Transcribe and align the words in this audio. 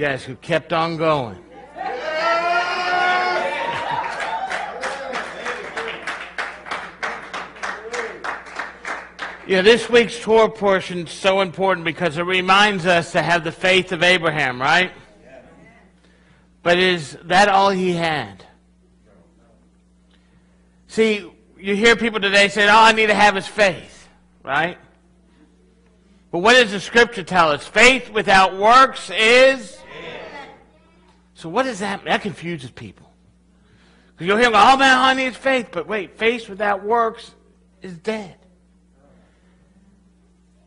Guys 0.00 0.24
who 0.24 0.34
kept 0.36 0.72
on 0.72 0.96
going. 0.96 1.36
Yeah, 9.46 9.62
this 9.62 9.90
week's 9.90 10.20
Torah 10.20 10.48
portion 10.48 11.08
is 11.08 11.10
so 11.10 11.40
important 11.40 11.84
because 11.84 12.16
it 12.18 12.22
reminds 12.22 12.86
us 12.86 13.10
to 13.12 13.20
have 13.20 13.42
the 13.42 13.50
faith 13.50 13.90
of 13.90 14.04
Abraham, 14.04 14.62
right? 14.62 14.92
But 16.62 16.78
is 16.78 17.18
that 17.24 17.48
all 17.48 17.70
he 17.70 17.90
had? 17.92 18.44
See, 20.86 21.28
you 21.58 21.74
hear 21.74 21.96
people 21.96 22.20
today 22.20 22.46
say, 22.48 22.68
all 22.68 22.84
I 22.84 22.92
need 22.92 23.08
to 23.08 23.14
have 23.14 23.36
is 23.36 23.48
faith, 23.48 24.08
right? 24.44 24.78
But 26.30 26.38
what 26.38 26.54
does 26.54 26.70
the 26.70 26.78
scripture 26.78 27.24
tell 27.24 27.50
us? 27.50 27.66
Faith 27.66 28.08
without 28.10 28.56
works 28.56 29.10
is. 29.10 29.79
So 31.40 31.48
what 31.48 31.62
does 31.62 31.78
that 31.78 32.00
mean? 32.00 32.12
That 32.12 32.20
confuses 32.20 32.70
people. 32.70 33.10
You'll 34.18 34.36
hear, 34.36 34.50
oh 34.52 34.76
man, 34.76 34.98
all 34.98 35.04
I 35.04 35.14
need 35.14 35.28
is 35.28 35.36
faith. 35.38 35.68
But 35.72 35.88
wait, 35.88 36.18
faith 36.18 36.50
without 36.50 36.84
works 36.84 37.34
is 37.80 37.96
dead. 37.96 38.36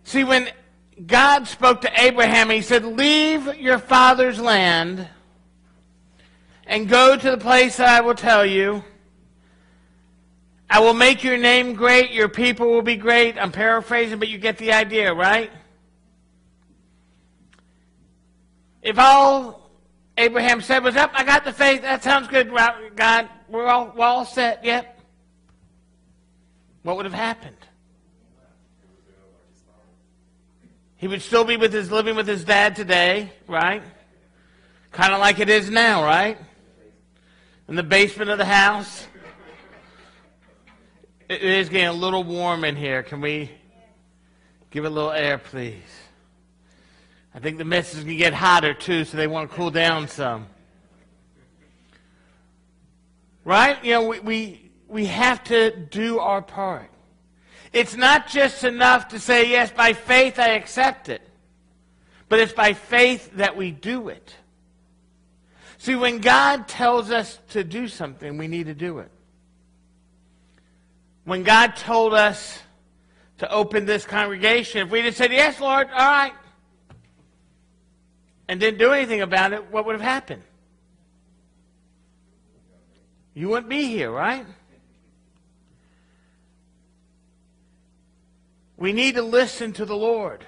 See, 0.04 0.24
when 0.24 0.50
God 1.06 1.48
spoke 1.48 1.82
to 1.82 2.02
Abraham, 2.02 2.50
he 2.50 2.64
said, 2.64 2.86
Leave 2.86 3.56
your 3.58 3.78
father's 3.78 4.40
land 4.40 5.08
and 6.66 6.90
go 6.90 7.16
to 7.16 7.32
the 7.32 7.38
place 7.38 7.78
that 7.78 7.90
I 7.90 8.02
will 8.02 8.16
tell 8.16 8.44
you. 8.44 8.84
I 10.72 10.80
will 10.80 10.96
make 10.96 11.24
your 11.24 11.38
name 11.38 11.76
great, 11.76 12.10
your 12.10 12.30
people 12.30 12.66
will 12.66 12.82
be 12.82 12.96
great. 12.96 13.38
I'm 13.38 13.52
paraphrasing, 13.52 14.18
but 14.18 14.28
you 14.28 14.40
get 14.40 14.58
the 14.58 14.74
idea, 14.74 15.14
right? 15.14 15.52
If 18.82 18.98
all 18.98 19.63
Abraham 20.18 20.62
said 20.62 20.84
was, 20.84 20.96
Up, 20.96 21.12
I 21.14 21.24
got 21.24 21.44
the 21.44 21.54
faith, 21.54 21.82
that 21.82 22.04
sounds 22.04 22.28
good, 22.28 22.52
God, 22.96 23.30
we're 23.50 23.68
all, 23.68 23.94
we're 23.96 24.06
all 24.06 24.26
set, 24.26 24.64
yep. 24.64 25.00
What 26.84 26.98
would 26.98 27.06
have 27.06 27.14
happened? 27.14 27.56
He 30.98 31.08
would 31.08 31.22
still 31.22 31.44
be 31.44 31.58
with 31.58 31.74
his 31.74 31.92
living 31.92 32.16
with 32.16 32.28
his 32.28 32.44
dad 32.46 32.76
today, 32.76 33.32
right? 33.48 33.84
Kind 34.92 35.14
of 35.14 35.20
like 35.20 35.40
it 35.40 35.50
is 35.50 35.70
now, 35.70 36.04
right? 36.04 36.38
In 37.68 37.76
the 37.76 37.84
basement 37.84 38.30
of 38.30 38.38
the 38.38 38.46
house. 38.46 39.08
It 41.28 41.42
is 41.42 41.70
getting 41.70 41.88
a 41.88 41.94
little 41.94 42.24
warm 42.24 42.64
in 42.64 42.76
here. 42.76 43.02
Can 43.02 43.20
we 43.20 43.50
give 44.72 44.86
a 44.86 44.90
little 44.90 45.12
air, 45.12 45.38
please? 45.38 46.03
I 47.36 47.40
think 47.40 47.58
the 47.58 47.66
mess 47.66 47.94
is 47.94 48.04
going 48.04 48.08
to 48.10 48.16
get 48.16 48.34
hotter 48.34 48.74
too, 48.74 49.06
so 49.06 49.18
they 49.18 49.28
want 49.28 49.50
to 49.50 49.56
cool 49.56 49.72
down 49.72 50.08
some. 50.08 50.48
Right? 53.44 53.84
You 53.84 53.94
know, 53.94 54.08
we, 54.08 54.20
we, 54.20 54.72
we 54.88 55.06
have 55.08 55.44
to 55.46 55.76
do 55.76 56.20
our 56.20 56.42
part. 56.42 56.90
It's 57.74 57.96
not 57.96 58.28
just 58.28 58.64
enough 58.64 59.08
to 59.10 59.20
say, 59.20 59.50
yes, 59.50 59.72
by 59.72 59.94
faith 59.94 60.38
I 60.38 60.50
accept 60.50 61.10
it, 61.10 61.22
but 62.30 62.40
it's 62.40 62.54
by 62.54 62.74
faith 62.74 63.32
that 63.38 63.58
we 63.58 63.72
do 63.72 64.10
it. 64.10 64.36
See, 65.80 65.96
when 65.96 66.20
God 66.20 66.68
tells 66.68 67.12
us 67.12 67.40
to 67.50 67.64
do 67.64 67.88
something, 67.88 68.38
we 68.38 68.48
need 68.48 68.68
to 68.68 68.76
do 68.76 69.00
it. 69.00 69.10
When 71.26 71.44
God 71.44 71.76
told 71.76 72.14
us 72.14 72.60
to 73.40 73.52
open 73.52 73.86
this 73.86 74.06
congregation, 74.06 74.86
if 74.86 74.92
we 74.92 75.02
just 75.02 75.18
said, 75.18 75.32
yes, 75.32 75.60
Lord, 75.60 75.90
all 75.90 75.98
right, 75.98 76.34
and 78.48 78.60
didn't 78.60 78.80
do 78.80 78.92
anything 78.92 79.22
about 79.22 79.54
it, 79.54 79.72
what 79.72 79.86
would 79.86 79.94
have 79.94 80.02
happened? 80.02 80.44
You 83.34 83.50
wouldn't 83.50 83.70
be 83.70 83.88
here, 83.88 84.12
right? 84.12 84.46
We 88.78 88.94
need 88.94 89.16
to 89.16 89.22
listen 89.22 89.74
to 89.74 89.86
the 89.86 89.96
Lord 89.96 90.46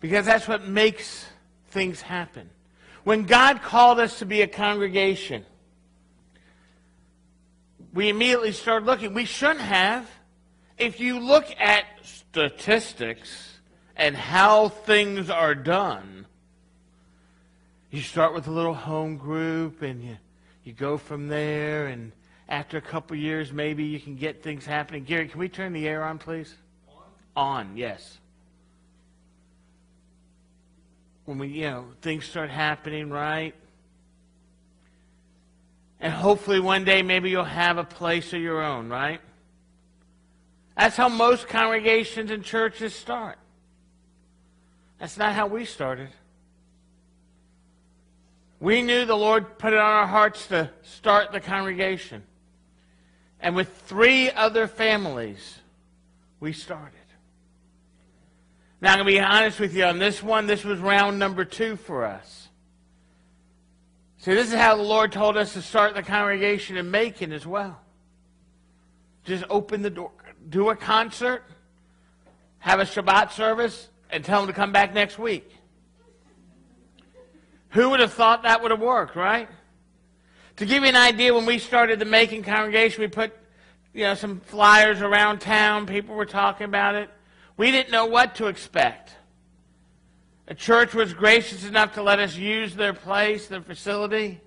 because 0.00 0.26
that's 0.26 0.48
what 0.48 0.66
makes 0.66 1.26
things 1.68 2.00
happen. 2.00 2.50
When 3.04 3.24
God 3.24 3.62
called 3.62 4.00
us 4.00 4.18
to 4.18 4.26
be 4.26 4.42
a 4.42 4.46
congregation, 4.46 5.44
we 7.92 8.08
immediately 8.08 8.52
started 8.52 8.86
looking. 8.86 9.14
We 9.14 9.24
shouldn't 9.24 9.60
have. 9.60 10.10
If 10.78 11.00
you 11.00 11.18
look 11.18 11.46
at 11.58 11.84
statistics 12.02 13.58
and 13.96 14.16
how 14.16 14.68
things 14.68 15.28
are 15.28 15.54
done, 15.54 16.26
you 17.90 18.00
start 18.00 18.34
with 18.34 18.46
a 18.46 18.50
little 18.50 18.74
home 18.74 19.16
group 19.16 19.82
and 19.82 20.02
you, 20.02 20.16
you 20.64 20.72
go 20.72 20.96
from 20.96 21.28
there 21.28 21.88
and 21.88 22.12
after 22.48 22.76
a 22.76 22.80
couple 22.80 23.16
years 23.16 23.52
maybe 23.52 23.84
you 23.84 23.98
can 23.98 24.16
get 24.16 24.42
things 24.42 24.64
happening. 24.64 25.04
Gary, 25.04 25.28
can 25.28 25.40
we 25.40 25.48
turn 25.48 25.72
the 25.72 25.88
air 25.88 26.04
on, 26.04 26.18
please? 26.18 26.54
on, 27.36 27.76
yes. 27.76 28.18
When 31.24 31.38
we, 31.38 31.48
you 31.48 31.70
know, 31.70 31.84
things 32.02 32.24
start 32.24 32.50
happening, 32.50 33.10
right? 33.10 33.54
And 36.00 36.12
hopefully 36.12 36.60
one 36.60 36.84
day 36.84 37.02
maybe 37.02 37.30
you'll 37.30 37.44
have 37.44 37.78
a 37.78 37.84
place 37.84 38.32
of 38.32 38.40
your 38.40 38.62
own, 38.62 38.88
right? 38.88 39.20
That's 40.76 40.96
how 40.96 41.08
most 41.08 41.46
congregations 41.46 42.30
and 42.30 42.42
churches 42.42 42.94
start. 42.94 43.38
That's 44.98 45.16
not 45.18 45.34
how 45.34 45.46
we 45.46 45.64
started. 45.64 46.08
We 48.60 48.82
knew 48.82 49.06
the 49.06 49.16
Lord 49.16 49.58
put 49.58 49.72
it 49.72 49.78
on 49.78 49.90
our 49.90 50.06
hearts 50.06 50.46
to 50.48 50.70
start 50.82 51.32
the 51.32 51.40
congregation. 51.40 52.22
And 53.40 53.56
with 53.56 53.74
three 53.86 54.30
other 54.30 54.66
families, 54.66 55.58
we 56.40 56.52
started. 56.52 56.94
Now, 58.82 58.92
I'm 58.92 58.98
going 58.98 59.06
to 59.06 59.12
be 59.12 59.20
honest 59.20 59.60
with 59.60 59.74
you 59.74 59.84
on 59.84 59.98
this 59.98 60.22
one. 60.22 60.46
This 60.46 60.62
was 60.62 60.78
round 60.78 61.18
number 61.18 61.44
two 61.44 61.76
for 61.76 62.04
us. 62.04 62.48
See, 64.18 64.34
this 64.34 64.48
is 64.48 64.54
how 64.54 64.76
the 64.76 64.82
Lord 64.82 65.12
told 65.12 65.38
us 65.38 65.54
to 65.54 65.62
start 65.62 65.94
the 65.94 66.02
congregation 66.02 66.76
in 66.76 66.90
Macon 66.90 67.32
as 67.32 67.46
well. 67.46 67.80
Just 69.24 69.44
open 69.48 69.80
the 69.80 69.90
door, 69.90 70.10
do 70.48 70.68
a 70.68 70.76
concert, 70.76 71.44
have 72.58 72.80
a 72.80 72.84
Shabbat 72.84 73.32
service, 73.32 73.88
and 74.10 74.22
tell 74.22 74.40
them 74.40 74.48
to 74.48 74.52
come 74.52 74.72
back 74.72 74.92
next 74.92 75.18
week. 75.18 75.50
Who 77.70 77.90
would 77.90 78.00
have 78.00 78.12
thought 78.12 78.42
that 78.42 78.62
would 78.62 78.70
have 78.70 78.80
worked, 78.80 79.16
right? 79.16 79.48
To 80.56 80.66
give 80.66 80.82
you 80.82 80.88
an 80.88 80.96
idea, 80.96 81.34
when 81.34 81.46
we 81.46 81.58
started 81.58 81.98
the 81.98 82.04
Macon 82.04 82.42
congregation, 82.42 83.00
we 83.00 83.08
put 83.08 83.32
you 83.94 84.04
know 84.04 84.14
some 84.14 84.40
flyers 84.40 85.00
around 85.00 85.40
town. 85.40 85.86
People 85.86 86.14
were 86.14 86.26
talking 86.26 86.64
about 86.64 86.94
it. 86.94 87.08
We 87.56 87.70
didn't 87.70 87.92
know 87.92 88.06
what 88.06 88.34
to 88.36 88.46
expect. 88.46 89.14
The 90.46 90.54
church 90.54 90.94
was 90.94 91.14
gracious 91.14 91.64
enough 91.64 91.94
to 91.94 92.02
let 92.02 92.18
us 92.18 92.36
use 92.36 92.74
their 92.74 92.92
place, 92.92 93.46
their 93.46 93.60
facility. 93.60 94.40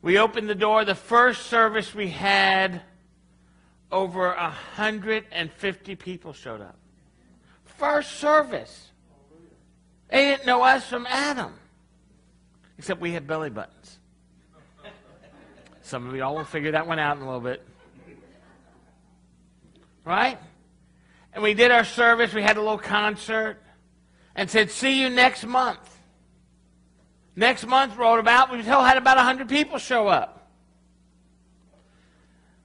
We 0.00 0.18
opened 0.18 0.48
the 0.48 0.54
door. 0.54 0.84
The 0.84 0.94
first 0.94 1.46
service 1.46 1.94
we 1.94 2.08
had, 2.08 2.80
over 3.92 4.28
150 4.28 5.96
people 5.96 6.32
showed 6.32 6.62
up. 6.62 6.76
First 7.64 8.12
service. 8.12 8.92
They 10.14 10.26
didn't 10.26 10.46
know 10.46 10.62
us 10.62 10.86
from 10.86 11.08
Adam, 11.08 11.52
except 12.78 13.00
we 13.00 13.10
had 13.10 13.26
belly 13.26 13.50
buttons. 13.50 13.98
Some 15.82 16.08
of 16.08 16.14
y'all 16.14 16.36
will 16.36 16.44
figure 16.44 16.70
that 16.70 16.86
one 16.86 17.00
out 17.00 17.16
in 17.16 17.24
a 17.24 17.26
little 17.26 17.40
bit. 17.40 17.66
Right? 20.04 20.38
And 21.32 21.42
we 21.42 21.52
did 21.52 21.72
our 21.72 21.82
service. 21.82 22.32
We 22.32 22.42
had 22.42 22.56
a 22.56 22.60
little 22.60 22.78
concert 22.78 23.60
and 24.36 24.48
said, 24.48 24.70
see 24.70 25.00
you 25.00 25.10
next 25.10 25.44
month. 25.44 25.98
Next 27.34 27.66
month 27.66 27.96
rolled 27.96 28.20
about. 28.20 28.52
We 28.52 28.62
still 28.62 28.84
had 28.84 28.96
about 28.96 29.16
100 29.16 29.48
people 29.48 29.78
show 29.78 30.06
up. 30.06 30.48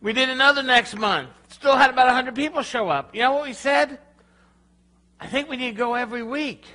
We 0.01 0.13
did 0.13 0.29
another 0.29 0.61
next 0.61 0.95
month. 0.95 1.31
Still 1.47 1.75
had 1.75 1.89
about 1.89 2.05
100 2.05 2.35
people 2.35 2.61
show 2.61 2.89
up. 2.89 3.15
You 3.15 3.23
know 3.23 3.33
what 3.33 3.47
we 3.47 3.53
said? 3.53 3.97
I 5.19 5.25
think 5.25 5.49
we 5.49 5.57
need 5.57 5.71
to 5.71 5.77
go 5.77 5.95
every 5.95 6.21
week. 6.21 6.67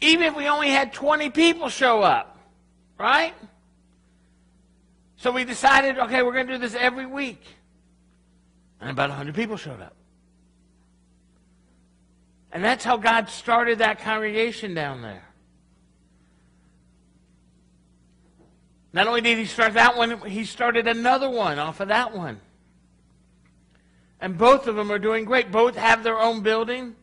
Even 0.00 0.26
if 0.26 0.36
we 0.36 0.48
only 0.48 0.70
had 0.70 0.92
20 0.92 1.30
people 1.30 1.68
show 1.68 2.02
up. 2.02 2.38
Right? 2.98 3.34
So 5.16 5.32
we 5.32 5.44
decided, 5.44 5.98
okay, 5.98 6.22
we're 6.22 6.32
going 6.32 6.46
to 6.46 6.54
do 6.54 6.58
this 6.58 6.74
every 6.74 7.06
week. 7.06 7.42
And 8.80 8.90
about 8.90 9.10
100 9.10 9.34
people 9.34 9.56
showed 9.56 9.80
up. 9.80 9.94
And 12.52 12.64
that's 12.64 12.84
how 12.84 12.96
God 12.96 13.28
started 13.28 13.78
that 13.78 14.00
congregation 14.00 14.74
down 14.74 15.02
there. 15.02 15.24
Not 18.92 19.06
only 19.06 19.20
did 19.20 19.38
he 19.38 19.44
start 19.44 19.74
that 19.74 19.96
one, 19.96 20.20
he 20.22 20.44
started 20.44 20.86
another 20.86 21.28
one 21.28 21.58
off 21.58 21.80
of 21.80 21.88
that 21.88 22.16
one. 22.16 22.40
And 24.20 24.38
both 24.38 24.66
of 24.66 24.76
them 24.76 24.90
are 24.90 24.98
doing 24.98 25.24
great. 25.24 25.52
Both 25.52 25.76
have 25.76 26.02
their 26.02 26.18
own 26.18 26.40
building. 26.40 26.96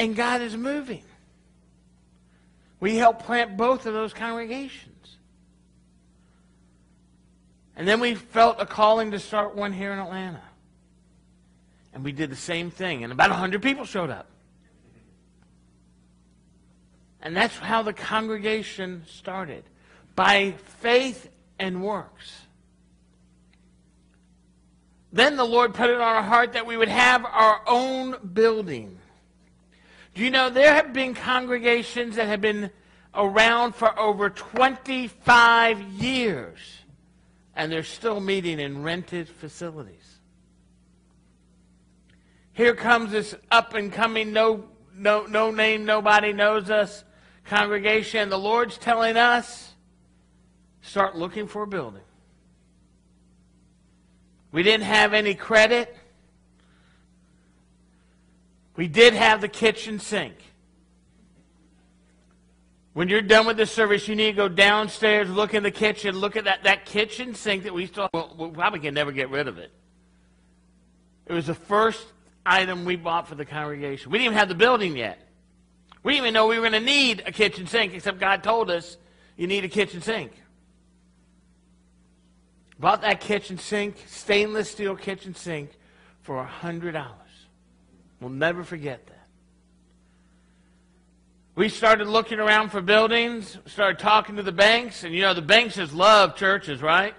And 0.00 0.16
God 0.16 0.40
is 0.40 0.56
moving. 0.56 1.02
We 2.80 2.96
helped 2.96 3.26
plant 3.26 3.58
both 3.58 3.84
of 3.84 3.92
those 3.92 4.14
congregations. 4.14 5.18
And 7.76 7.86
then 7.86 8.00
we 8.00 8.14
felt 8.14 8.56
a 8.60 8.64
calling 8.64 9.10
to 9.10 9.18
start 9.18 9.54
one 9.54 9.74
here 9.74 9.92
in 9.92 9.98
Atlanta. 9.98 10.40
And 11.92 12.02
we 12.02 12.12
did 12.12 12.30
the 12.30 12.36
same 12.36 12.70
thing. 12.70 13.04
And 13.04 13.12
about 13.12 13.28
100 13.28 13.60
people 13.60 13.84
showed 13.84 14.08
up. 14.08 14.26
And 17.20 17.36
that's 17.36 17.58
how 17.58 17.82
the 17.82 17.92
congregation 17.92 19.04
started 19.06 19.64
by 20.16 20.52
faith 20.80 21.28
and 21.58 21.82
works. 21.82 22.40
Then 25.12 25.36
the 25.36 25.44
Lord 25.44 25.74
put 25.74 25.90
it 25.90 25.96
on 25.96 26.00
our 26.00 26.22
heart 26.22 26.54
that 26.54 26.64
we 26.64 26.78
would 26.78 26.88
have 26.88 27.26
our 27.26 27.60
own 27.66 28.16
building. 28.32 28.96
You 30.20 30.30
know 30.30 30.50
there 30.50 30.74
have 30.74 30.92
been 30.92 31.14
congregations 31.14 32.16
that 32.16 32.28
have 32.28 32.42
been 32.42 32.70
around 33.14 33.74
for 33.74 33.98
over 33.98 34.28
25 34.28 35.80
years 35.80 36.58
and 37.56 37.72
they're 37.72 37.82
still 37.82 38.20
meeting 38.20 38.60
in 38.60 38.82
rented 38.82 39.30
facilities? 39.30 40.18
Here 42.52 42.74
comes 42.74 43.12
this 43.12 43.34
up 43.50 43.72
and 43.72 43.90
coming, 43.90 44.34
no, 44.34 44.66
no, 44.94 45.24
no 45.24 45.50
name, 45.50 45.86
nobody 45.86 46.34
knows 46.34 46.68
us 46.68 47.02
congregation. 47.46 48.28
The 48.28 48.38
Lord's 48.38 48.76
telling 48.76 49.16
us 49.16 49.72
start 50.82 51.16
looking 51.16 51.46
for 51.46 51.62
a 51.62 51.66
building. 51.66 52.02
We 54.52 54.62
didn't 54.62 54.84
have 54.84 55.14
any 55.14 55.34
credit. 55.34 55.96
We 58.80 58.88
did 58.88 59.12
have 59.12 59.42
the 59.42 59.48
kitchen 59.48 59.98
sink. 59.98 60.36
When 62.94 63.10
you're 63.10 63.20
done 63.20 63.44
with 63.44 63.58
the 63.58 63.66
service, 63.66 64.08
you 64.08 64.16
need 64.16 64.30
to 64.30 64.32
go 64.32 64.48
downstairs, 64.48 65.28
look 65.28 65.52
in 65.52 65.62
the 65.62 65.70
kitchen, 65.70 66.16
look 66.16 66.34
at 66.34 66.44
that, 66.44 66.62
that 66.62 66.86
kitchen 66.86 67.34
sink 67.34 67.64
that 67.64 67.74
we 67.74 67.84
still 67.84 68.08
well, 68.14 68.34
we 68.38 68.48
probably 68.48 68.80
can 68.80 68.94
never 68.94 69.12
get 69.12 69.28
rid 69.28 69.48
of 69.48 69.58
it. 69.58 69.70
It 71.26 71.34
was 71.34 71.46
the 71.46 71.54
first 71.54 72.06
item 72.46 72.86
we 72.86 72.96
bought 72.96 73.28
for 73.28 73.34
the 73.34 73.44
congregation. 73.44 74.10
We 74.10 74.16
didn't 74.16 74.32
even 74.32 74.38
have 74.38 74.48
the 74.48 74.54
building 74.54 74.96
yet. 74.96 75.28
We 76.02 76.14
didn't 76.14 76.24
even 76.24 76.32
know 76.32 76.46
we 76.46 76.58
were 76.58 76.66
going 76.66 76.80
to 76.80 76.80
need 76.80 77.24
a 77.26 77.32
kitchen 77.32 77.66
sink, 77.66 77.92
except 77.92 78.18
God 78.18 78.42
told 78.42 78.70
us 78.70 78.96
you 79.36 79.46
need 79.46 79.62
a 79.62 79.68
kitchen 79.68 80.00
sink. 80.00 80.32
Bought 82.78 83.02
that 83.02 83.20
kitchen 83.20 83.58
sink, 83.58 83.96
stainless 84.06 84.70
steel 84.70 84.96
kitchen 84.96 85.34
sink, 85.34 85.68
for 86.22 86.42
a 86.42 86.46
$100. 86.46 87.19
We'll 88.20 88.30
never 88.30 88.64
forget 88.64 89.06
that. 89.06 89.26
We 91.54 91.68
started 91.68 92.06
looking 92.06 92.38
around 92.38 92.70
for 92.70 92.80
buildings, 92.80 93.58
started 93.66 93.98
talking 93.98 94.36
to 94.36 94.42
the 94.42 94.52
banks, 94.52 95.04
and 95.04 95.14
you 95.14 95.22
know, 95.22 95.34
the 95.34 95.42
banks 95.42 95.76
just 95.76 95.92
love 95.92 96.36
churches, 96.36 96.80
right? 96.80 97.14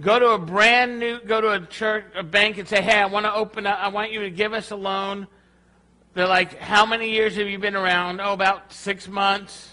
Go 0.00 0.18
to 0.18 0.30
a 0.30 0.38
brand 0.38 0.98
new, 0.98 1.20
go 1.20 1.40
to 1.40 1.52
a 1.52 1.60
church, 1.66 2.04
a 2.16 2.22
bank 2.22 2.58
and 2.58 2.66
say, 2.66 2.80
hey, 2.80 2.98
I 2.98 3.06
want 3.06 3.26
to 3.26 3.34
open 3.34 3.66
up, 3.66 3.78
I 3.78 3.88
want 3.88 4.12
you 4.12 4.20
to 4.20 4.30
give 4.30 4.52
us 4.52 4.70
a 4.70 4.76
loan. 4.76 5.26
They're 6.14 6.26
like, 6.26 6.58
how 6.58 6.86
many 6.86 7.10
years 7.10 7.36
have 7.36 7.48
you 7.48 7.58
been 7.58 7.76
around? 7.76 8.20
Oh, 8.20 8.32
about 8.32 8.72
six 8.72 9.06
months. 9.06 9.68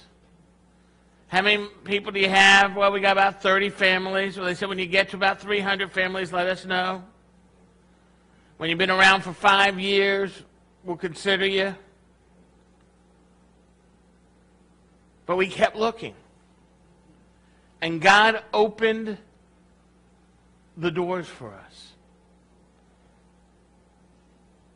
How 1.27 1.41
many 1.41 1.67
people 1.83 2.11
do 2.11 2.19
you 2.19 2.29
have? 2.29 2.75
Well, 2.75 2.91
we 2.91 2.99
got 2.99 3.13
about 3.13 3.41
30 3.41 3.69
families. 3.69 4.37
Well, 4.37 4.45
they 4.45 4.53
said 4.53 4.69
when 4.69 4.79
you 4.79 4.85
get 4.85 5.09
to 5.09 5.15
about 5.15 5.41
300 5.41 5.91
families, 5.91 6.31
let 6.31 6.47
us 6.47 6.65
know. 6.65 7.03
When 8.57 8.69
you've 8.69 8.79
been 8.79 8.89
around 8.89 9.21
for 9.21 9.33
five 9.33 9.79
years, 9.79 10.31
we'll 10.83 10.97
consider 10.97 11.45
you. 11.45 11.75
But 15.25 15.37
we 15.37 15.47
kept 15.47 15.75
looking. 15.75 16.15
And 17.81 18.01
God 18.01 18.43
opened 18.53 19.17
the 20.75 20.89
doors 20.89 21.27
for 21.27 21.53
us. 21.53 21.93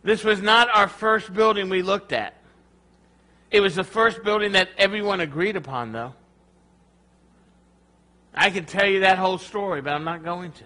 This 0.04 0.24
was 0.24 0.42
not 0.42 0.69
our 0.74 0.88
first 0.88 1.34
building 1.34 1.69
we 1.69 1.81
looked 1.81 2.12
at. 2.12 2.36
It 3.50 3.60
was 3.62 3.75
the 3.75 3.84
first 3.84 4.24
building 4.24 4.54
that 4.54 4.69
everyone 4.77 5.19
agreed 5.19 5.56
upon, 5.56 5.92
though. 5.92 6.13
I 8.34 8.50
could 8.50 8.68
tell 8.68 8.88
you 8.88 9.01
that 9.01 9.18
whole 9.18 9.38
story, 9.38 9.81
but 9.81 9.94
I'm 9.94 10.04
not 10.04 10.24
going 10.24 10.51
to. 10.54 10.63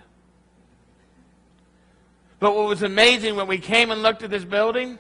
But 2.39 2.55
what 2.55 2.67
was 2.67 2.83
amazing 2.83 3.35
when 3.35 3.47
we 3.47 3.57
came 3.57 3.91
and 3.91 4.03
looked 4.03 4.23
at 4.23 4.29
this 4.29 4.43
building, 4.43 4.99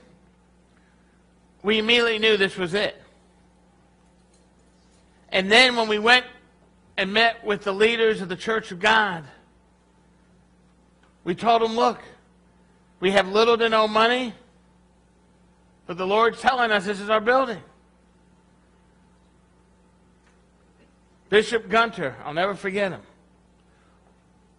we 1.63 1.79
immediately 1.79 2.19
knew 2.19 2.37
this 2.37 2.57
was 2.57 2.73
it. 2.73 3.01
And 5.29 5.51
then 5.51 5.75
when 5.75 5.87
we 5.89 5.99
went 5.99 6.25
and 6.95 7.11
met 7.11 7.43
with 7.43 7.63
the 7.63 7.73
leaders 7.73 8.21
of 8.21 8.29
the 8.29 8.35
Church 8.35 8.71
of 8.71 8.79
God, 8.79 9.25
we 11.23 11.35
told 11.35 11.61
them, 11.61 11.75
look, 11.75 11.99
we 12.99 13.11
have 13.11 13.27
little 13.27 13.57
to 13.57 13.67
no 13.67 13.87
money, 13.87 14.33
but 15.87 15.97
the 15.97 16.07
Lord's 16.07 16.39
telling 16.39 16.71
us 16.71 16.85
this 16.85 16.99
is 16.99 17.09
our 17.09 17.19
building. 17.19 17.61
Bishop 21.29 21.67
Gunter, 21.67 22.15
I'll 22.23 22.33
never 22.33 22.55
forget 22.55 22.91
him. 22.91 23.01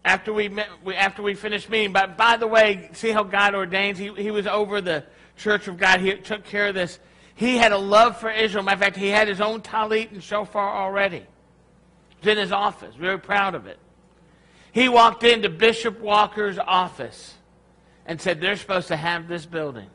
After 0.07 0.33
we, 0.33 0.49
met, 0.49 0.69
after 0.95 1.21
we 1.21 1.35
finished 1.35 1.69
meeting, 1.69 1.93
but 1.93 2.17
by 2.17 2.37
the 2.37 2.47
way, 2.47 2.89
see 2.93 3.11
how 3.11 3.25
God 3.25 3.55
ordains? 3.55 3.99
He, 3.99 4.11
he 4.15 4.31
was 4.31 4.47
over 4.47 4.81
the 4.81 5.05
Church 5.37 5.67
of 5.67 5.77
God. 5.77 6.01
He 6.01 6.15
took 6.15 6.45
care 6.45 6.69
of 6.69 6.75
this. 6.75 6.99
He 7.35 7.57
had 7.57 7.73
a 7.73 7.77
love 7.77 8.19
for 8.19 8.31
Israel. 8.31 8.65
Matter 8.65 8.77
of 8.77 8.81
fact, 8.81 8.97
he 8.97 9.09
had 9.09 9.27
his 9.27 9.41
own 9.41 9.61
talit 9.61 10.13
and 10.13 10.23
shofar 10.23 10.75
already. 10.75 11.19
It 11.19 11.27
was 12.23 12.29
in 12.29 12.39
his 12.39 12.53
office. 12.53 12.95
Very 12.95 13.19
proud 13.19 13.55
of 13.55 13.67
it. 13.67 13.79
He 14.73 14.89
walked 14.89 15.25
into 15.25 15.49
Bishop 15.49 16.01
Walker's 16.01 16.59
office 16.59 17.35
and 18.07 18.21
said, 18.21 18.41
They're 18.41 18.57
supposed 18.57 18.89
to 18.89 18.97
have 18.97 19.27
this 19.27 19.45
building. 19.45 19.91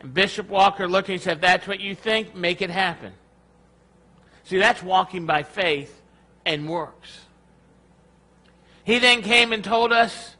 And 0.00 0.14
Bishop 0.14 0.48
Walker 0.48 0.86
looked 0.88 1.08
and 1.08 1.20
said, 1.20 1.40
that's 1.40 1.66
what 1.66 1.80
you 1.80 1.96
think, 1.96 2.34
make 2.34 2.62
it 2.62 2.70
happen. 2.70 3.12
See, 4.44 4.58
that's 4.58 4.82
walking 4.82 5.26
by 5.26 5.42
faith 5.42 6.00
and 6.44 6.68
works. 6.68 7.25
He 8.86 9.00
then 9.00 9.22
came 9.22 9.52
and 9.52 9.64
told 9.64 9.92
us, 9.92 10.36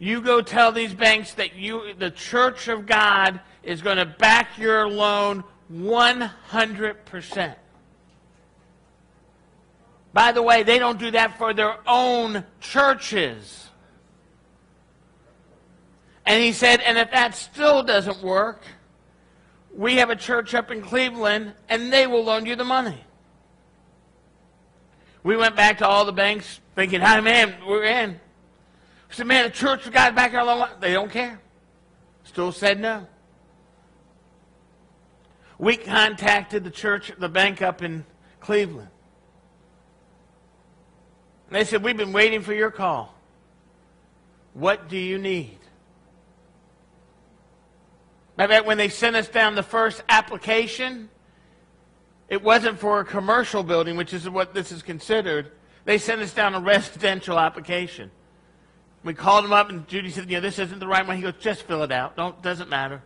you 0.00 0.20
go 0.20 0.42
tell 0.42 0.72
these 0.72 0.92
banks 0.92 1.34
that 1.34 1.54
you, 1.54 1.94
the 1.94 2.10
church 2.10 2.66
of 2.66 2.86
God 2.86 3.38
is 3.62 3.82
going 3.82 3.98
to 3.98 4.04
back 4.04 4.58
your 4.58 4.88
loan 4.88 5.44
100%. 5.72 7.54
By 10.12 10.32
the 10.32 10.42
way, 10.42 10.64
they 10.64 10.80
don't 10.80 10.98
do 10.98 11.12
that 11.12 11.38
for 11.38 11.54
their 11.54 11.76
own 11.86 12.44
churches. 12.60 13.68
And 16.26 16.42
he 16.42 16.50
said, 16.50 16.80
and 16.80 16.98
if 16.98 17.12
that 17.12 17.36
still 17.36 17.84
doesn't 17.84 18.24
work, 18.24 18.64
we 19.72 19.98
have 19.98 20.10
a 20.10 20.16
church 20.16 20.52
up 20.52 20.72
in 20.72 20.82
Cleveland, 20.82 21.54
and 21.68 21.92
they 21.92 22.08
will 22.08 22.24
loan 22.24 22.44
you 22.44 22.56
the 22.56 22.64
money. 22.64 23.04
We 25.22 25.36
went 25.36 25.56
back 25.56 25.78
to 25.78 25.86
all 25.86 26.04
the 26.04 26.12
banks 26.12 26.60
thinking, 26.74 27.00
hey, 27.00 27.20
man, 27.20 27.54
we're 27.66 27.84
in. 27.84 28.12
We 29.08 29.14
said, 29.14 29.26
man, 29.26 29.44
the 29.44 29.50
church 29.50 29.90
got 29.90 30.14
back 30.14 30.34
our 30.34 30.44
loan. 30.44 30.68
They 30.80 30.92
don't 30.92 31.10
care. 31.10 31.40
Still 32.24 32.52
said 32.52 32.80
no. 32.80 33.06
We 35.58 35.76
contacted 35.76 36.64
the 36.64 36.70
church, 36.70 37.12
the 37.18 37.28
bank 37.28 37.60
up 37.60 37.82
in 37.82 38.06
Cleveland. 38.40 38.88
And 41.48 41.56
they 41.56 41.64
said, 41.64 41.82
we've 41.82 41.96
been 41.96 42.12
waiting 42.12 42.40
for 42.40 42.54
your 42.54 42.70
call. 42.70 43.14
What 44.54 44.88
do 44.88 44.96
you 44.96 45.18
need? 45.18 45.58
Matter 48.38 48.62
when 48.62 48.78
they 48.78 48.88
sent 48.88 49.16
us 49.16 49.28
down 49.28 49.54
the 49.54 49.62
first 49.62 50.02
application, 50.08 51.10
it 52.30 52.42
wasn't 52.42 52.78
for 52.78 53.00
a 53.00 53.04
commercial 53.04 53.62
building, 53.64 53.96
which 53.96 54.14
is 54.14 54.30
what 54.30 54.54
this 54.54 54.70
is 54.70 54.82
considered. 54.82 55.50
They 55.84 55.98
sent 55.98 56.22
us 56.22 56.32
down 56.32 56.54
a 56.54 56.60
residential 56.60 57.38
application. 57.38 58.12
We 59.02 59.14
called 59.14 59.44
him 59.44 59.52
up, 59.52 59.68
and 59.68 59.86
Judy 59.88 60.10
said, 60.10 60.30
"Yeah, 60.30 60.40
this 60.40 60.58
isn't 60.58 60.78
the 60.78 60.86
right 60.86 61.06
one." 61.06 61.16
He 61.16 61.22
goes, 61.22 61.34
"Just 61.40 61.64
fill 61.64 61.82
it 61.82 61.90
out. 61.90 62.16
Don't 62.16 62.40
doesn't 62.40 62.70
matter." 62.70 63.02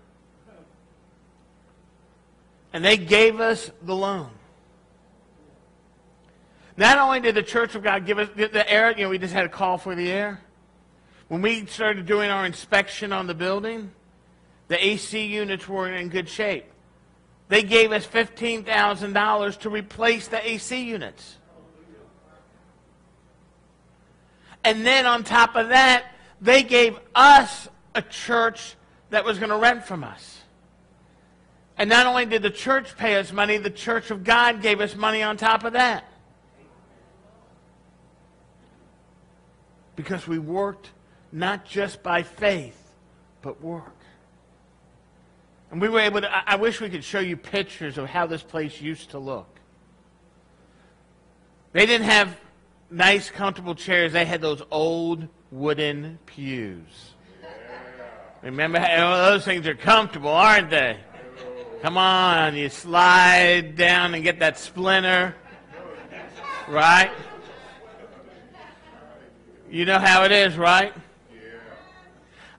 And 2.73 2.85
they 2.85 2.97
gave 2.97 3.41
us 3.41 3.71
the 3.83 3.95
loan. 3.95 4.31
Not 6.77 6.99
only 6.99 7.21
did 7.21 7.37
the 7.37 7.43
Church 7.43 7.77
of 7.77 7.85
God 7.85 8.05
give 8.05 8.19
us 8.19 8.29
the 8.35 8.71
air, 8.71 8.91
you 8.91 9.05
know, 9.05 9.09
we 9.09 9.19
just 9.19 9.33
had 9.33 9.47
a 9.47 9.49
call 9.49 9.79
for 9.79 9.95
the 9.95 10.11
air. 10.11 10.41
When 11.29 11.41
we 11.41 11.65
started 11.67 12.05
doing 12.05 12.31
our 12.31 12.45
inspection 12.45 13.13
on 13.13 13.29
the 13.29 13.35
building, 13.35 13.93
the 14.67 14.85
AC 14.85 15.25
units 15.25 15.69
were 15.69 15.89
in 15.89 16.09
good 16.09 16.29
shape. 16.29 16.67
They 17.49 17.63
gave 17.63 17.93
us 17.93 18.07
$15,000 18.07 19.59
to 19.61 19.71
replace 19.71 20.29
the 20.29 20.49
AC 20.49 20.83
units. 20.83 21.37
And 24.65 24.87
then 24.87 25.05
on 25.05 25.25
top 25.25 25.57
of 25.57 25.69
that, 25.69 26.07
they 26.41 26.63
gave 26.63 26.99
us 27.15 27.69
a 27.95 28.03
church 28.03 28.77
that 29.11 29.25
was 29.25 29.39
going 29.39 29.51
to 29.51 29.59
rent 29.59 29.85
from 29.85 30.03
us. 30.03 30.41
And 31.77 31.91
not 31.91 32.07
only 32.07 32.25
did 32.25 32.43
the 32.43 32.51
church 32.51 32.97
pay 32.97 33.17
us 33.17 33.33
money, 33.33 33.59
the 33.59 33.71
church 33.71 34.11
of 34.11 34.25
God 34.25 34.63
gave 34.63 34.81
us 34.81 34.95
money 34.95 35.23
on 35.23 35.37
top 35.37 35.65
of 35.65 35.75
that. 35.75 36.05
Because 39.97 40.27
we 40.27 40.39
worked 40.39 40.91
not 41.31 41.65
just 41.65 42.03
by 42.03 42.23
faith, 42.23 42.93
but 43.43 43.61
work. 43.61 44.04
And 45.75 45.81
we 45.81 45.89
were 45.89 45.99
able 45.99 46.21
to, 46.21 46.33
I, 46.33 46.53
I 46.53 46.55
wish 46.55 46.81
we 46.81 46.89
could 46.89 47.03
show 47.03 47.19
you 47.19 47.37
pictures 47.37 47.99
of 47.99 48.07
how 48.07 48.29
this 48.29 48.45
place 48.45 48.81
used 48.81 49.11
to 49.11 49.19
look. 49.19 49.59
They 51.73 51.85
didn't 51.85 52.07
have 52.07 52.39
nice, 52.93 53.29
comfortable 53.29 53.75
chairs. 53.75 54.13
They 54.13 54.25
had 54.25 54.41
those 54.41 54.63
old 54.71 55.27
wooden 55.51 56.21
pews. 56.27 57.15
Remember, 58.41 58.79
how, 58.79 59.15
oh, 59.15 59.33
those 59.33 59.45
things 59.45 59.67
are 59.67 59.75
comfortable, 59.75 60.31
aren't 60.31 60.71
they? 60.71 60.97
Come 61.83 61.97
on, 61.97 62.55
you 62.55 62.69
slide 62.69 63.75
down 63.75 64.15
and 64.15 64.23
get 64.23 64.39
that 64.39 64.57
splinter, 64.61 65.35
right? 66.69 67.11
You 69.69 69.87
know 69.87 69.99
how 69.99 70.23
it 70.23 70.31
is, 70.31 70.57
right? 70.57 70.95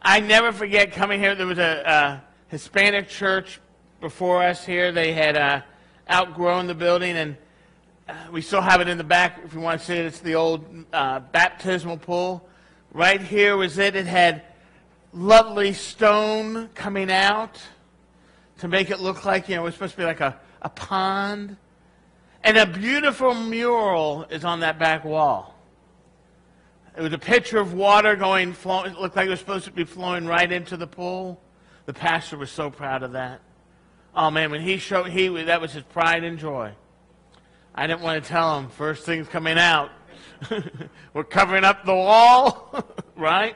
I 0.01 0.19
never 0.19 0.51
forget 0.51 0.91
coming 0.91 1.21
here. 1.21 1.33
There 1.33 1.47
was 1.47 1.59
a, 1.59 2.21
a 2.21 2.34
Hispanic 2.55 3.09
church 3.09 3.59
before 3.99 4.41
us 4.41 4.65
here. 4.65 4.93
They 4.93 5.11
had 5.11 5.35
uh, 5.35 5.61
outgrown 6.09 6.67
the 6.67 6.73
building, 6.73 7.17
and 7.17 7.35
uh, 8.07 8.13
we 8.31 8.41
still 8.41 8.61
have 8.61 8.79
it 8.79 8.87
in 8.87 8.97
the 8.97 9.03
back. 9.03 9.41
If 9.43 9.53
you 9.53 9.59
want 9.59 9.81
to 9.81 9.85
see 9.85 9.95
it, 9.95 10.05
it's 10.05 10.19
the 10.19 10.35
old 10.35 10.63
uh, 10.93 11.19
baptismal 11.19 11.97
pool. 11.97 12.47
Right 12.93 13.19
here 13.19 13.57
was 13.57 13.77
it. 13.77 13.97
It 13.97 14.05
had 14.05 14.43
lovely 15.11 15.73
stone 15.73 16.69
coming 16.75 17.11
out 17.11 17.59
to 18.59 18.69
make 18.69 18.89
it 18.89 19.01
look 19.01 19.25
like, 19.25 19.49
you 19.49 19.55
know, 19.55 19.63
it 19.63 19.65
was 19.65 19.73
supposed 19.73 19.95
to 19.95 19.97
be 19.97 20.05
like 20.05 20.21
a, 20.21 20.39
a 20.61 20.69
pond. 20.69 21.57
And 22.41 22.55
a 22.55 22.65
beautiful 22.65 23.33
mural 23.33 24.27
is 24.29 24.45
on 24.45 24.61
that 24.61 24.79
back 24.79 25.03
wall. 25.03 25.59
It 26.97 27.01
was 27.01 27.11
a 27.11 27.17
picture 27.17 27.57
of 27.57 27.73
water 27.73 28.15
going, 28.15 28.53
flowing, 28.53 28.93
it 28.93 28.97
looked 28.97 29.17
like 29.17 29.27
it 29.27 29.31
was 29.31 29.41
supposed 29.41 29.65
to 29.65 29.71
be 29.71 29.83
flowing 29.83 30.25
right 30.25 30.49
into 30.49 30.77
the 30.77 30.87
pool. 30.87 31.41
The 31.85 31.93
pastor 31.93 32.37
was 32.37 32.51
so 32.51 32.69
proud 32.69 33.03
of 33.03 33.13
that. 33.13 33.41
Oh 34.15 34.31
man, 34.31 34.49
when 34.51 34.61
he 34.61 34.77
showed, 34.77 35.09
he, 35.09 35.27
that 35.43 35.61
was 35.61 35.73
his 35.73 35.83
pride 35.83 36.23
and 36.23 36.39
joy. 36.39 36.71
I 37.73 37.87
didn't 37.87 38.01
want 38.01 38.23
to 38.23 38.29
tell 38.29 38.57
him, 38.57 38.69
first 38.69 39.05
thing's 39.05 39.27
coming 39.27 39.57
out. 39.57 39.91
We're 41.13 41.25
covering 41.25 41.63
up 41.63 41.85
the 41.85 41.93
wall, 41.93 42.83
right? 43.15 43.55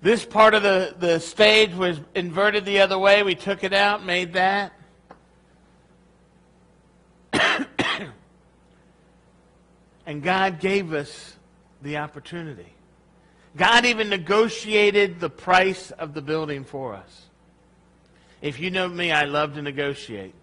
This 0.00 0.24
part 0.24 0.54
of 0.54 0.62
the, 0.62 0.94
the 0.98 1.18
stage 1.20 1.74
was 1.74 2.00
inverted 2.14 2.64
the 2.64 2.80
other 2.80 2.98
way. 2.98 3.22
We 3.22 3.34
took 3.34 3.64
it 3.64 3.72
out, 3.72 4.04
made 4.04 4.32
that. 4.34 4.72
and 10.06 10.22
God 10.22 10.60
gave 10.60 10.92
us 10.92 11.36
the 11.82 11.96
opportunity. 11.98 12.74
God 13.56 13.84
even 13.84 14.08
negotiated 14.08 15.20
the 15.20 15.30
price 15.30 15.90
of 15.90 16.14
the 16.14 16.22
building 16.22 16.64
for 16.64 16.94
us. 16.94 17.26
If 18.40 18.60
you 18.60 18.70
know 18.70 18.88
me, 18.88 19.10
I 19.10 19.24
love 19.24 19.54
to 19.54 19.62
negotiate. 19.62 20.34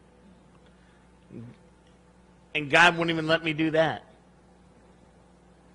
And 2.54 2.70
God 2.70 2.98
wouldn't 2.98 3.12
even 3.12 3.28
let 3.28 3.44
me 3.44 3.54
do 3.54 3.72
that. 3.72 4.04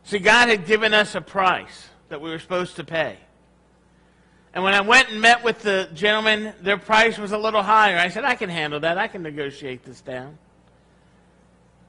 See, 0.05 0.19
God 0.19 0.49
had 0.49 0.67
given 0.67 0.93
us 0.93 1.15
a 1.15 1.21
price 1.21 1.89
that 2.09 2.21
we 2.21 2.31
were 2.31 2.39
supposed 2.39 2.77
to 2.77 2.85
pay. 2.85 3.17
And 4.53 4.65
when 4.65 4.75
I 4.75 4.81
went 4.81 5.11
and 5.11 5.21
met 5.21 5.45
with 5.45 5.63
the 5.63 5.89
gentleman, 5.95 6.53
their 6.61 6.79
price 6.79 7.19
was 7.19 7.33
a 7.33 7.39
little 7.39 7.63
higher. 7.63 7.97
I 7.97 8.09
said, 8.09 8.25
I 8.25 8.35
can 8.35 8.51
handle 8.51 8.81
that. 8.81 8.99
I 8.99 9.07
can 9.07 9.23
negotiate 9.23 9.85
this 9.85 10.01
down. 10.01 10.37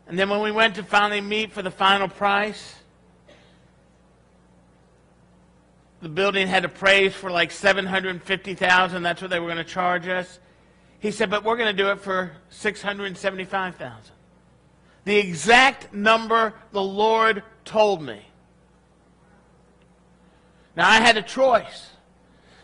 And 0.08 0.20
then 0.20 0.30
when 0.30 0.42
we 0.42 0.52
went 0.52 0.76
to 0.76 0.84
finally 0.84 1.22
meet 1.22 1.52
for 1.52 1.62
the 1.62 1.72
final 1.72 2.08
price, 2.08 2.76
the 6.02 6.10
building 6.10 6.48
had 6.48 6.66
appraised 6.66 7.16
for 7.16 7.30
like 7.30 7.52
750,000. 7.52 9.04
That's 9.04 9.22
what 9.22 9.30
they 9.30 9.40
were 9.40 9.48
going 9.48 9.58
to 9.58 9.64
charge 9.64 10.08
us. 10.08 10.40
He 11.00 11.12
said, 11.12 11.30
but 11.30 11.44
we're 11.44 11.58
going 11.58 11.76
to 11.76 11.84
do 11.84 11.92
it 11.92 12.00
for 12.00 12.32
675,000. 12.50 14.12
The 15.04 15.18
exact 15.18 15.94
number 15.94 16.54
the 16.72 16.82
Lord 16.82 17.44
told 17.66 18.04
me. 18.04 18.22
Now 20.76 20.90
I 20.90 21.00
had 21.00 21.18
a 21.18 21.22
choice. 21.22 21.90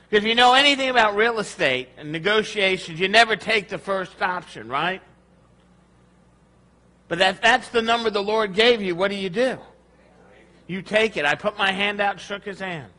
Because 0.10 0.24
if 0.24 0.30
you 0.30 0.36
know 0.36 0.54
anything 0.54 0.90
about 0.90 1.16
real 1.16 1.40
estate 1.40 1.90
and 1.98 2.12
negotiations, 2.12 3.00
you 3.00 3.08
never 3.08 3.36
take 3.36 3.70
the 3.70 3.78
first 3.78 4.22
option, 4.22 4.70
right? 4.70 5.02
But 7.08 7.20
that, 7.20 7.42
that's 7.42 7.70
the 7.70 7.82
number 7.82 8.10
the 8.10 8.24
Lord 8.24 8.54
gave 8.54 8.82
you. 8.82 8.96
What 8.96 9.12
do 9.12 9.18
you 9.18 9.30
do? 9.30 9.58
You 10.68 10.82
take 10.82 11.18
it. 11.18 11.26
I 11.26 11.36
put 11.36 11.58
my 11.58 11.72
hand 11.72 12.00
out 12.00 12.20
shook 12.20 12.44
his 12.44 12.60
hand. 12.60 12.92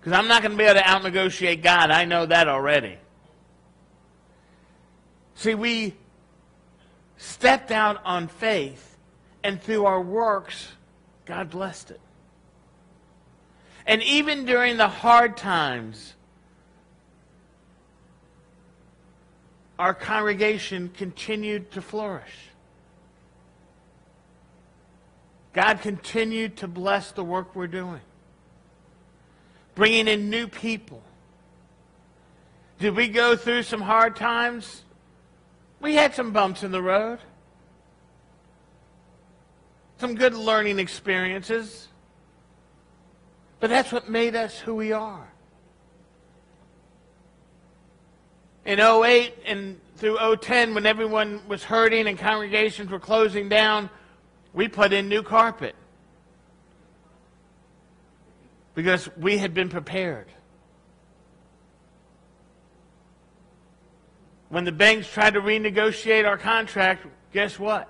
Because 0.00 0.18
I'm 0.18 0.28
not 0.28 0.42
going 0.42 0.52
to 0.52 0.58
be 0.58 0.64
able 0.64 0.80
to 0.80 0.88
out 0.88 1.02
negotiate 1.02 1.62
God. 1.62 1.90
I 1.90 2.06
know 2.06 2.26
that 2.26 2.48
already. 2.48 2.96
See, 5.34 5.54
we 5.54 5.94
stepped 7.16 7.70
out 7.70 8.00
on 8.04 8.28
faith, 8.28 8.96
and 9.44 9.62
through 9.62 9.84
our 9.84 10.00
works, 10.00 10.72
God 11.26 11.50
blessed 11.50 11.90
it. 11.90 12.00
And 13.86 14.02
even 14.02 14.44
during 14.46 14.76
the 14.76 14.88
hard 14.88 15.36
times, 15.36 16.14
our 19.78 19.94
congregation 19.94 20.90
continued 20.94 21.70
to 21.72 21.82
flourish. 21.82 22.50
God 25.52 25.80
continued 25.80 26.58
to 26.58 26.68
bless 26.68 27.12
the 27.12 27.24
work 27.24 27.56
we're 27.56 27.66
doing, 27.66 28.00
bringing 29.74 30.08
in 30.08 30.30
new 30.30 30.46
people. 30.46 31.02
Did 32.78 32.96
we 32.96 33.08
go 33.08 33.36
through 33.36 33.62
some 33.64 33.80
hard 33.80 34.16
times? 34.16 34.84
We 35.80 35.94
had 35.94 36.14
some 36.14 36.32
bumps 36.32 36.62
in 36.62 36.72
the 36.72 36.82
road, 36.82 37.18
some 39.98 40.14
good 40.14 40.34
learning 40.34 40.78
experiences. 40.78 41.88
But 43.60 43.68
that's 43.68 43.92
what 43.92 44.08
made 44.08 44.34
us 44.34 44.58
who 44.58 44.74
we 44.74 44.92
are. 44.92 45.30
In 48.64 48.80
08 48.80 49.34
and 49.46 49.80
through 49.96 50.18
010, 50.40 50.74
when 50.74 50.86
everyone 50.86 51.46
was 51.46 51.62
hurting 51.62 52.06
and 52.06 52.18
congregations 52.18 52.90
were 52.90 52.98
closing 52.98 53.50
down, 53.50 53.90
we 54.54 54.68
put 54.68 54.92
in 54.92 55.08
new 55.08 55.22
carpet. 55.22 55.74
Because 58.82 59.08
we 59.16 59.38
had 59.38 59.54
been 59.54 59.68
prepared. 59.68 60.26
When 64.48 64.64
the 64.64 64.72
banks 64.72 65.06
tried 65.08 65.34
to 65.34 65.40
renegotiate 65.40 66.26
our 66.26 66.38
contract, 66.38 67.06
guess 67.32 67.58
what? 67.58 67.88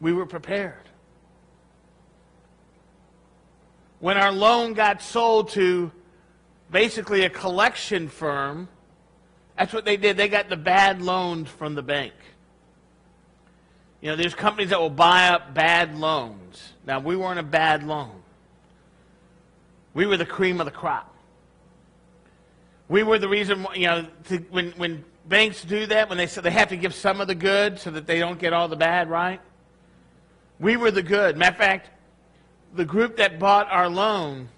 We 0.00 0.12
were 0.12 0.26
prepared. 0.26 0.86
when 3.98 4.16
our 4.16 4.32
loan 4.32 4.74
got 4.74 5.02
sold 5.02 5.50
to 5.50 5.90
basically 6.70 7.24
a 7.24 7.30
collection 7.30 8.08
firm, 8.08 8.68
that's 9.56 9.72
what 9.72 9.84
they 9.84 9.96
did. 9.96 10.16
They 10.16 10.28
got 10.28 10.48
the 10.48 10.56
bad 10.56 11.00
loans 11.00 11.48
from 11.48 11.74
the 11.74 11.82
bank. 11.82 12.12
You 14.00 14.10
know, 14.10 14.16
there's 14.16 14.34
companies 14.34 14.70
that 14.70 14.80
will 14.80 14.90
buy 14.90 15.28
up 15.28 15.54
bad 15.54 15.96
loans. 15.96 16.74
Now, 16.86 17.00
we 17.00 17.16
weren't 17.16 17.40
a 17.40 17.42
bad 17.42 17.82
loan. 17.82 18.22
We 19.96 20.04
were 20.04 20.18
the 20.18 20.26
cream 20.26 20.60
of 20.60 20.66
the 20.66 20.72
crop. 20.72 21.10
We 22.86 23.02
were 23.02 23.18
the 23.18 23.30
reason, 23.30 23.66
you 23.74 23.86
know, 23.86 24.06
to, 24.24 24.36
when, 24.50 24.72
when 24.72 25.02
banks 25.24 25.64
do 25.64 25.86
that, 25.86 26.10
when 26.10 26.18
they 26.18 26.26
say 26.26 26.42
they 26.42 26.50
have 26.50 26.68
to 26.68 26.76
give 26.76 26.94
some 26.94 27.18
of 27.18 27.28
the 27.28 27.34
good 27.34 27.78
so 27.78 27.90
that 27.92 28.06
they 28.06 28.18
don't 28.18 28.38
get 28.38 28.52
all 28.52 28.68
the 28.68 28.76
bad, 28.76 29.08
right? 29.08 29.40
We 30.60 30.76
were 30.76 30.90
the 30.90 31.02
good. 31.02 31.38
Matter 31.38 31.52
of 31.52 31.56
fact, 31.56 31.90
the 32.74 32.84
group 32.84 33.16
that 33.16 33.38
bought 33.38 33.70
our 33.70 33.88
loan, 33.88 34.50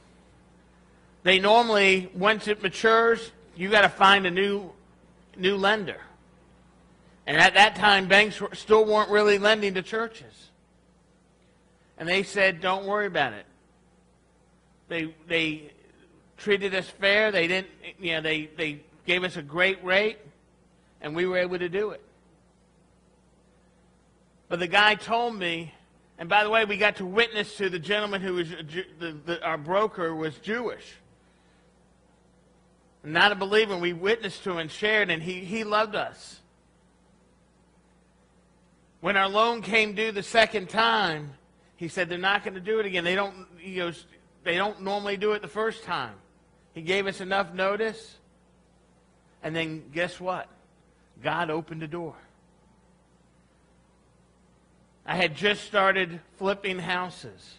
they 1.22 1.38
normally, 1.38 2.10
once 2.14 2.48
it 2.48 2.60
matures, 2.60 3.30
you 3.54 3.70
got 3.70 3.82
to 3.82 3.88
find 3.88 4.26
a 4.26 4.32
new, 4.32 4.72
new 5.36 5.56
lender. 5.56 6.00
And 7.28 7.36
at 7.36 7.54
that 7.54 7.76
time, 7.76 8.08
banks 8.08 8.42
still 8.54 8.84
weren't 8.84 9.08
really 9.08 9.38
lending 9.38 9.74
to 9.74 9.82
churches. 9.82 10.50
And 11.96 12.08
they 12.08 12.24
said, 12.24 12.60
don't 12.60 12.86
worry 12.86 13.06
about 13.06 13.34
it. 13.34 13.46
They, 14.88 15.14
they 15.26 15.72
treated 16.36 16.74
us 16.74 16.88
fair. 16.88 17.30
They 17.30 17.46
didn't, 17.46 17.68
you 18.00 18.14
know, 18.14 18.20
they, 18.22 18.50
they 18.56 18.80
gave 19.06 19.24
us 19.24 19.36
a 19.36 19.42
great 19.42 19.82
rate, 19.84 20.18
and 21.00 21.14
we 21.14 21.26
were 21.26 21.38
able 21.38 21.58
to 21.58 21.68
do 21.68 21.90
it. 21.90 22.02
But 24.48 24.60
the 24.60 24.66
guy 24.66 24.94
told 24.94 25.34
me, 25.34 25.74
and 26.18 26.28
by 26.28 26.42
the 26.42 26.50
way, 26.50 26.64
we 26.64 26.78
got 26.78 26.96
to 26.96 27.06
witness 27.06 27.56
to 27.58 27.68
the 27.68 27.78
gentleman 27.78 28.22
who 28.22 28.34
was, 28.34 28.50
the, 28.50 29.16
the, 29.24 29.44
our 29.44 29.58
broker 29.58 30.14
was 30.14 30.36
Jewish. 30.38 30.94
not 33.04 33.30
a 33.30 33.34
believer, 33.34 33.76
we 33.76 33.92
witnessed 33.92 34.42
to 34.44 34.52
him 34.52 34.58
and 34.58 34.70
shared, 34.70 35.10
and 35.10 35.22
he, 35.22 35.44
he 35.44 35.64
loved 35.64 35.94
us. 35.94 36.40
When 39.00 39.16
our 39.16 39.28
loan 39.28 39.62
came 39.62 39.94
due 39.94 40.10
the 40.10 40.22
second 40.22 40.68
time, 40.68 41.34
he 41.76 41.86
said 41.86 42.08
they're 42.08 42.18
not 42.18 42.42
going 42.42 42.54
to 42.54 42.60
do 42.60 42.80
it 42.80 42.86
again. 42.86 43.04
They 43.04 43.14
don't, 43.14 43.46
he 43.58 43.76
goes, 43.76 44.04
they 44.44 44.56
don't 44.56 44.82
normally 44.82 45.16
do 45.16 45.32
it 45.32 45.42
the 45.42 45.48
first 45.48 45.84
time. 45.84 46.14
He 46.74 46.82
gave 46.82 47.06
us 47.06 47.20
enough 47.20 47.52
notice, 47.52 48.16
and 49.42 49.54
then 49.54 49.90
guess 49.92 50.20
what? 50.20 50.48
God 51.22 51.50
opened 51.50 51.82
the 51.82 51.88
door. 51.88 52.14
I 55.04 55.16
had 55.16 55.34
just 55.34 55.64
started 55.64 56.20
flipping 56.36 56.78
houses. 56.78 57.56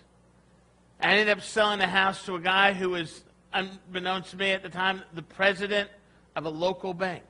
I 1.02 1.12
ended 1.12 1.30
up 1.30 1.42
selling 1.42 1.82
a 1.82 1.88
house 1.88 2.24
to 2.26 2.36
a 2.36 2.40
guy 2.40 2.74
who 2.74 2.92
was, 2.92 3.22
unbeknownst 3.54 4.32
to 4.32 4.38
me 4.38 4.52
at 4.52 4.64
the 4.64 4.70
time, 4.70 5.02
the 5.14 5.24
president 5.24 5.90
of 6.36 6.46
a 6.46 6.50
local 6.50 6.94
bank. 6.94 7.24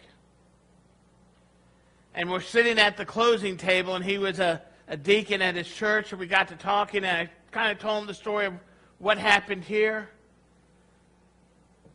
And 2.14 2.30
we're 2.30 2.42
sitting 2.42 2.80
at 2.80 2.98
the 2.98 3.06
closing 3.06 3.56
table, 3.56 3.96
and 3.96 4.04
he 4.04 4.18
was 4.18 4.40
a, 4.40 4.62
a 4.88 4.98
deacon 4.98 5.42
at 5.42 5.56
his 5.56 5.68
church, 5.68 6.12
and 6.12 6.20
we 6.20 6.28
got 6.28 6.50
to 6.50 6.56
talking, 6.56 7.06
and 7.06 7.30
I 7.30 7.32
kind 7.52 7.72
of 7.72 7.80
told 7.80 8.02
him 8.02 8.08
the 8.08 8.14
story 8.14 8.46
of 8.48 8.54
what 9.00 9.18
happened 9.18 9.64
here. 9.64 10.10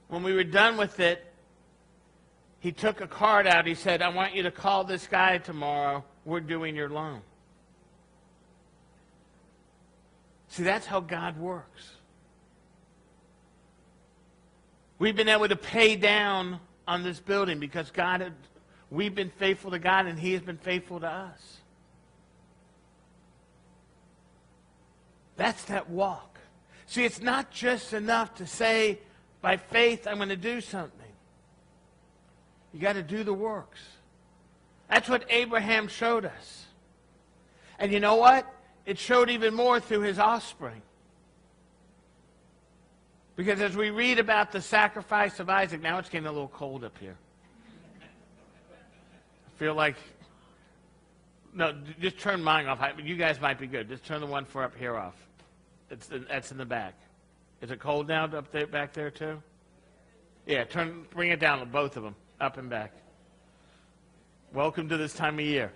When 0.09 0.23
we 0.23 0.33
were 0.33 0.45
done 0.45 0.77
with 0.77 1.01
it, 1.01 1.25
he 2.61 2.73
took 2.73 3.01
a 3.01 3.07
card 3.07 3.47
out. 3.47 3.67
He 3.67 3.75
said, 3.75 4.03
I 4.03 4.09
want 4.09 4.35
you 4.35 4.43
to 4.45 4.51
call 4.51 4.85
this 4.85 5.07
guy 5.07 5.39
tomorrow. 5.39 6.05
We're 6.25 6.41
doing 6.41 6.75
your 6.75 6.89
loan. 6.89 7.21
See, 10.49 10.63
that's 10.63 10.87
how 10.87 11.01
God 11.01 11.39
works. 11.39 11.91
We've 14.99 15.17
been 15.17 15.29
able 15.29 15.49
to 15.49 15.57
pay 15.57 15.97
down 15.97 16.61
on 16.87 17.03
this 17.03 17.19
building 17.21 17.59
because 17.59 17.91
God 17.91 18.21
had, 18.21 18.35
we've 18.91 19.15
been 19.15 19.31
faithful 19.31 19.73
to 19.73 19.79
God 19.79 20.07
and 20.07 20.19
He 20.19 20.33
has 20.33 20.43
been 20.43 20.59
faithful 20.59 21.01
to 21.01 21.09
us. 21.09 21.59
That's 25.37 25.65
that 25.65 25.91
walk. 25.91 26.34
See, 26.95 27.05
it's 27.05 27.21
not 27.21 27.51
just 27.51 27.93
enough 27.93 28.37
to 28.37 28.47
say, 28.47 29.01
by 29.41 29.57
faith, 29.57 30.07
I'm 30.07 30.19
going 30.19 30.29
to 30.29 30.37
do 30.37 30.61
something. 30.61 31.01
You 32.73 32.79
got 32.79 32.93
to 32.93 33.03
do 33.03 33.25
the 33.25 33.35
works. 33.35 33.81
That's 34.89 35.09
what 35.09 35.25
Abraham 35.29 35.89
showed 35.89 36.25
us. 36.25 36.67
And 37.81 37.91
you 37.91 37.99
know 37.99 38.15
what? 38.15 38.47
It 38.87 38.97
showed 38.97 39.29
even 39.29 39.55
more 39.55 39.81
through 39.81 40.03
his 40.03 40.21
offspring. 40.21 40.83
Because 43.35 43.61
as 43.61 43.77
we 43.77 43.91
read 43.91 44.21
about 44.21 44.53
the 44.53 44.61
sacrifice 44.61 45.41
of 45.41 45.51
Isaac, 45.51 45.83
now 45.83 45.99
it's 45.99 46.09
getting 46.09 46.29
a 46.29 46.33
little 46.33 46.47
cold 46.47 46.85
up 46.85 46.97
here. 46.99 47.17
I 49.49 49.59
feel 49.59 49.75
like, 49.75 49.97
no, 51.53 51.75
just 52.01 52.21
turn 52.21 52.41
mine 52.41 52.67
off. 52.67 52.81
You 53.03 53.17
guys 53.17 53.41
might 53.41 53.59
be 53.59 53.67
good. 53.67 53.89
Just 53.89 54.05
turn 54.05 54.21
the 54.21 54.29
one 54.29 54.45
for 54.45 54.63
up 54.63 54.77
here 54.77 54.97
off. 54.97 55.17
It's 55.95 56.09
the, 56.09 56.19
that's 56.19 56.51
in 56.51 56.59
the 56.59 56.65
back. 56.65 56.95
Is 57.63 57.71
it 57.71 57.79
cold 57.79 58.09
now 58.09 58.25
up 58.25 58.51
there, 58.51 58.67
back 58.67 58.93
there 58.93 59.13
too? 59.13 59.41
Yeah, 60.45 60.65
turn, 60.65 61.07
bring 61.13 61.31
it 61.31 61.39
down, 61.39 61.71
both 61.71 61.97
of 61.97 62.03
them, 62.03 62.17
up 62.41 62.59
and 62.59 62.69
back. 62.69 62.93
Welcome 64.53 64.89
to 64.89 64.97
this 64.97 65.15
time 65.15 65.39
of 65.39 65.45
year. 65.45 65.73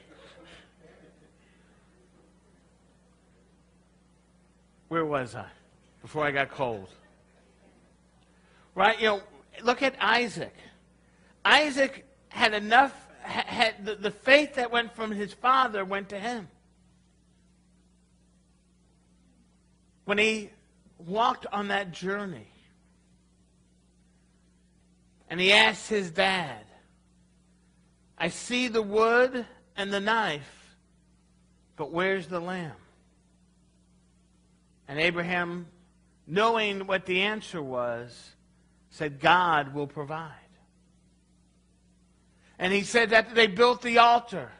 Where 4.89 5.05
was 5.05 5.37
I 5.37 5.47
before 6.03 6.25
I 6.25 6.33
got 6.33 6.51
cold? 6.51 6.89
Right? 8.75 8.99
You 8.99 9.07
know, 9.07 9.23
look 9.63 9.85
at 9.85 9.95
Isaac. 10.01 10.55
Isaac 11.45 12.05
had 12.31 12.55
enough, 12.55 12.93
had 13.23 13.87
the, 13.87 13.95
the 13.95 14.11
faith 14.11 14.57
that 14.57 14.73
went 14.73 14.97
from 14.97 15.13
his 15.13 15.33
father 15.33 15.85
went 15.85 16.09
to 16.09 16.19
him. 16.19 16.49
When 20.09 20.17
he 20.17 20.49
walked 20.97 21.45
on 21.53 21.69
that 21.69 21.93
journey, 21.93 22.51
and 25.29 25.39
he 25.39 25.53
asked 25.53 25.91
his 25.91 26.11
dad, 26.11 26.65
I 28.17 28.31
see 28.31 28.69
the 28.69 28.81
wood 28.81 29.45
and 29.77 29.93
the 29.93 30.01
knife, 30.01 30.79
but 31.77 31.93
where's 31.93 32.27
the 32.27 32.41
lamb? 32.41 32.73
And 34.89 34.99
Abraham, 34.99 35.67
knowing 36.27 36.87
what 36.87 37.05
the 37.05 37.21
answer 37.21 37.61
was, 37.61 38.31
said, 38.89 39.21
God 39.21 39.75
will 39.75 39.87
provide. 39.87 40.33
And 42.59 42.73
he 42.73 42.81
said 42.81 43.11
that 43.11 43.35
they 43.35 43.47
built 43.47 43.83
the 43.83 43.99
altar. 43.99 44.53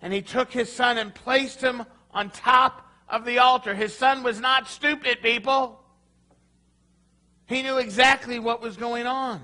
And 0.00 0.12
he 0.12 0.22
took 0.22 0.52
his 0.52 0.72
son 0.72 0.96
and 0.96 1.12
placed 1.12 1.60
him 1.60 1.82
on 2.12 2.30
top 2.30 2.84
of 3.08 3.24
the 3.24 3.38
altar. 3.38 3.74
His 3.74 3.94
son 3.94 4.22
was 4.22 4.40
not 4.40 4.68
stupid, 4.68 5.22
people. 5.22 5.80
He 7.46 7.62
knew 7.62 7.78
exactly 7.78 8.38
what 8.38 8.60
was 8.60 8.76
going 8.76 9.06
on. 9.06 9.40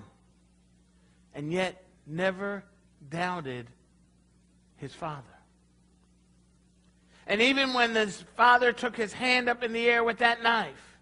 And 1.35 1.53
yet 1.53 1.85
never 2.07 2.65
doubted 3.09 3.67
his 4.77 4.95
father. 4.95 5.23
And 7.27 7.41
even 7.41 7.73
when 7.73 7.95
his 7.95 8.23
father 8.37 8.73
took 8.73 8.97
his 8.97 9.13
hand 9.13 9.49
up 9.49 9.63
in 9.63 9.73
the 9.73 9.87
air 9.89 10.05
with 10.05 10.19
that 10.19 10.43
knife, 10.43 10.99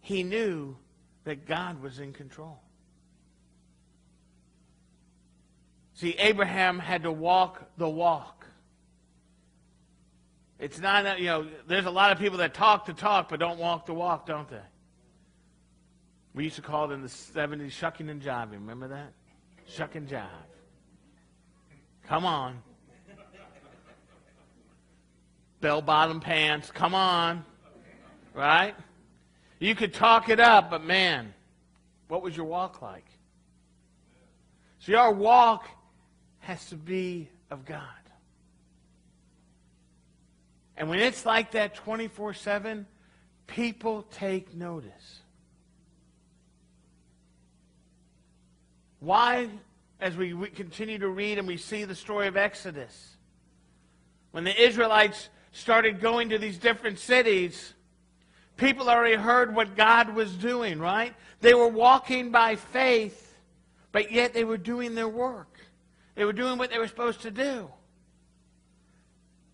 he 0.00 0.22
knew 0.22 0.76
that 1.22 1.46
God 1.46 1.80
was 1.80 2.00
in 2.00 2.12
control. 2.12 2.58
See, 5.94 6.10
Abraham 6.18 6.80
had 6.80 7.04
to 7.04 7.12
walk 7.12 7.62
the 7.78 7.88
walk. 7.88 8.33
It's 10.64 10.80
not, 10.80 11.18
you 11.20 11.26
know, 11.26 11.46
there's 11.66 11.86
a 11.86 11.90
lot 11.90 12.10
of 12.10 12.18
people 12.18 12.38
that 12.38 12.54
talk 12.54 12.86
the 12.86 12.92
talk 12.92 13.28
but 13.28 13.38
don't 13.38 13.58
walk 13.58 13.86
the 13.86 13.94
walk, 13.94 14.26
don't 14.26 14.48
they? 14.48 14.56
We 16.34 16.44
used 16.44 16.56
to 16.56 16.62
call 16.62 16.90
it 16.90 16.94
in 16.94 17.02
the 17.02 17.08
70s 17.08 17.70
shucking 17.70 18.08
and 18.08 18.20
jiving. 18.20 18.52
Remember 18.52 18.88
that? 18.88 19.12
Shuck 19.68 19.94
and 19.94 20.08
jive. 20.08 20.28
Come 22.06 22.24
on 22.24 22.62
bell 25.64 25.80
bottom 25.80 26.20
pants. 26.20 26.70
Come 26.70 26.94
on. 26.94 27.42
Right? 28.34 28.74
You 29.58 29.74
could 29.74 29.94
talk 29.94 30.28
it 30.28 30.38
up, 30.38 30.68
but 30.68 30.84
man, 30.84 31.32
what 32.08 32.20
was 32.20 32.36
your 32.36 32.44
walk 32.44 32.82
like? 32.82 33.06
See, 34.80 34.94
our 34.94 35.10
walk 35.10 35.66
has 36.40 36.66
to 36.66 36.74
be 36.74 37.30
of 37.50 37.64
God. 37.64 37.80
And 40.76 40.88
when 40.88 40.98
it's 40.98 41.24
like 41.24 41.52
that 41.52 41.74
24 41.74 42.34
7, 42.34 42.86
people 43.46 44.02
take 44.10 44.54
notice. 44.54 45.20
Why, 49.00 49.48
as 50.00 50.16
we 50.16 50.34
continue 50.50 50.98
to 50.98 51.08
read 51.08 51.38
and 51.38 51.46
we 51.46 51.56
see 51.56 51.84
the 51.84 51.94
story 51.94 52.26
of 52.26 52.36
Exodus, 52.36 53.16
when 54.30 54.44
the 54.44 54.62
Israelites 54.62 55.28
started 55.52 56.00
going 56.00 56.30
to 56.30 56.38
these 56.38 56.58
different 56.58 56.98
cities, 56.98 57.74
people 58.56 58.88
already 58.88 59.14
heard 59.14 59.54
what 59.54 59.76
God 59.76 60.14
was 60.14 60.32
doing, 60.34 60.80
right? 60.80 61.14
They 61.40 61.54
were 61.54 61.68
walking 61.68 62.30
by 62.30 62.56
faith, 62.56 63.36
but 63.92 64.10
yet 64.10 64.32
they 64.32 64.44
were 64.44 64.56
doing 64.56 64.94
their 64.94 65.08
work. 65.08 65.58
They 66.14 66.24
were 66.24 66.32
doing 66.32 66.58
what 66.58 66.70
they 66.70 66.78
were 66.78 66.88
supposed 66.88 67.20
to 67.22 67.30
do. 67.30 67.70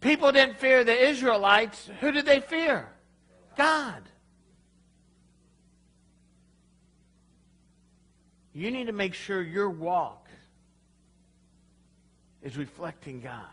People 0.01 0.33
didn't 0.33 0.59
fear 0.59 0.83
the 0.83 1.09
Israelites. 1.09 1.91
Who 2.01 2.11
did 2.11 2.25
they 2.25 2.41
fear? 2.41 2.89
God. 3.57 4.03
You 8.53 8.71
need 8.71 8.87
to 8.87 8.93
make 8.93 9.15
sure 9.15 9.43
your 9.43 9.71
walk 9.71 10.29
is 12.43 12.57
reflecting 12.57 13.21
God. 13.21 13.45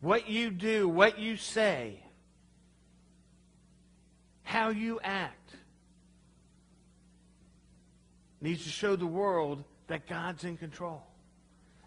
What 0.00 0.28
you 0.28 0.50
do, 0.50 0.88
what 0.88 1.18
you 1.18 1.36
say, 1.36 2.02
how 4.42 4.70
you 4.70 5.00
act 5.02 5.54
needs 8.40 8.64
to 8.64 8.70
show 8.70 8.96
the 8.96 9.06
world 9.06 9.64
that 9.88 10.06
God's 10.06 10.44
in 10.44 10.56
control. 10.56 11.02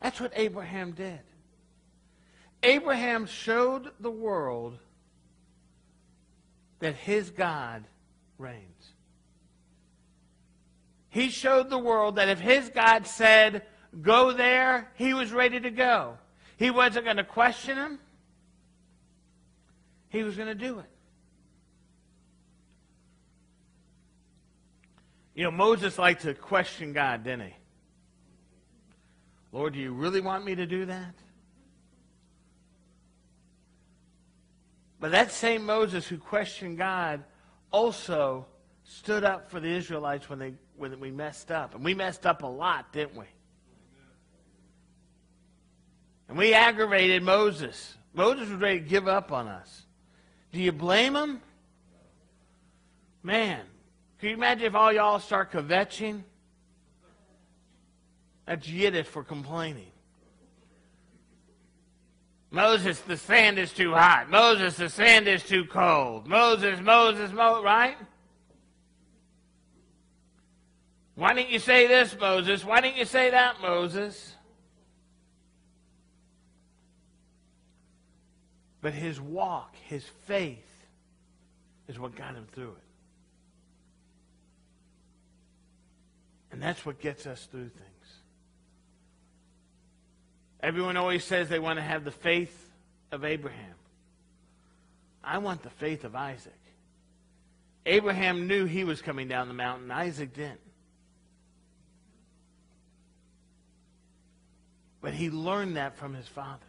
That's 0.02 0.20
what 0.20 0.32
Abraham 0.36 0.92
did. 0.92 1.20
Abraham 2.64 3.26
showed 3.26 3.92
the 4.00 4.12
world 4.12 4.78
that 6.80 6.96
his 6.96 7.30
God 7.30 7.84
reigns. 8.38 8.92
He 11.10 11.30
showed 11.30 11.70
the 11.70 11.78
world 11.78 12.16
that 12.16 12.30
if 12.30 12.40
his 12.40 12.70
God 12.70 13.06
said, 13.06 13.64
go 14.02 14.32
there, 14.32 14.92
he 14.96 15.14
was 15.14 15.32
ready 15.32 15.60
to 15.60 15.70
go. 15.70 16.18
He 16.58 16.72
wasn't 16.72 17.06
going 17.06 17.18
to 17.18 17.24
question 17.24 17.78
him. 17.78 18.00
He 20.10 20.24
was 20.24 20.36
going 20.36 20.48
to 20.48 20.56
do 20.56 20.80
it. 20.80 20.86
You 25.36 25.44
know, 25.44 25.52
Moses 25.52 25.98
liked 25.98 26.24
to 26.24 26.34
question 26.34 26.94
God, 26.94 27.24
didn't 27.24 27.48
he? 27.48 27.56
Lord, 29.52 29.74
do 29.74 29.80
you 29.80 29.94
really 29.94 30.22
want 30.22 30.46
me 30.46 30.56
to 30.56 30.66
do 30.66 30.86
that? 30.86 31.16
But 35.04 35.12
that 35.12 35.34
same 35.34 35.66
Moses 35.66 36.08
who 36.08 36.18
questioned 36.18 36.78
God 36.78 37.26
also 37.72 38.46
stood 38.86 39.26
up 39.26 39.52
for 39.52 39.60
the 39.60 39.68
Israelites 39.68 40.30
when, 40.30 40.40
they, 40.40 40.54
when 40.78 40.98
we 40.98 41.12
messed 41.12 41.52
up. 41.52 41.76
And 41.76 41.84
we 41.84 41.94
messed 41.94 42.26
up 42.26 42.42
a 42.42 42.48
lot, 42.48 42.94
didn't 42.94 43.18
we? 43.18 43.26
And 46.30 46.38
we 46.38 46.54
aggravated 46.54 47.22
Moses. 47.22 47.98
Moses 48.14 48.50
was 48.50 48.62
ready 48.62 48.80
to 48.80 48.86
give 48.86 49.10
up 49.10 49.34
on 49.34 49.50
us. 49.50 49.82
Do 50.54 50.62
you 50.62 50.72
blame 50.72 51.18
him? 51.18 51.42
Man, 53.24 53.60
can 54.20 54.30
you 54.30 54.36
imagine 54.36 54.68
if 54.68 54.74
all 54.74 54.94
y'all 54.94 55.20
start 55.20 55.52
kvetching? 55.52 56.24
That's 58.46 58.70
Yiddish 58.70 59.08
for 59.08 59.26
complaining. 59.26 59.92
Moses, 62.54 63.00
the 63.00 63.18
sand 63.18 63.58
is 63.58 63.74
too 63.74 63.94
hot. 63.94 64.30
Moses, 64.30 64.78
the 64.78 64.88
sand 64.88 65.28
is 65.28 65.42
too 65.42 65.66
cold. 65.66 66.28
Moses, 66.28 66.80
Moses, 66.80 67.32
Moses, 67.32 67.64
right? 67.66 67.98
Why 71.16 71.34
didn't 71.34 71.50
you 71.50 71.58
say 71.58 71.88
this, 71.88 72.16
Moses? 72.20 72.64
Why 72.64 72.80
didn't 72.80 72.98
you 72.98 73.06
say 73.06 73.32
that, 73.32 73.60
Moses? 73.60 74.36
But 78.82 78.94
his 78.94 79.20
walk, 79.20 79.76
his 79.88 80.06
faith, 80.28 80.60
is 81.88 81.98
what 81.98 82.16
got 82.16 82.36
him 82.36 82.46
through 82.52 82.70
it. 82.70 82.84
And 86.52 86.62
that's 86.62 86.86
what 86.86 87.00
gets 87.00 87.26
us 87.26 87.48
through 87.48 87.70
things. 87.70 87.93
Everyone 90.64 90.96
always 90.96 91.26
says 91.26 91.50
they 91.50 91.60
want 91.60 91.78
to 91.78 91.84
have 91.84 92.06
the 92.06 92.12
faith 92.12 92.72
of 93.12 93.26
Abraham. 93.26 93.76
I 95.22 95.40
want 95.40 95.62
the 95.62 95.70
faith 95.70 96.06
of 96.06 96.16
Isaac. 96.16 96.54
Abraham 97.86 98.48
knew 98.48 98.64
he 98.64 98.86
was 98.86 99.02
coming 99.02 99.28
down 99.28 99.50
the 99.50 99.54
mountain, 99.54 99.92
Isaac 99.92 100.34
didn't. 100.34 100.62
But 105.02 105.14
he 105.14 105.30
learned 105.30 105.76
that 105.76 105.98
from 105.98 106.14
his 106.14 106.28
father. 106.30 106.62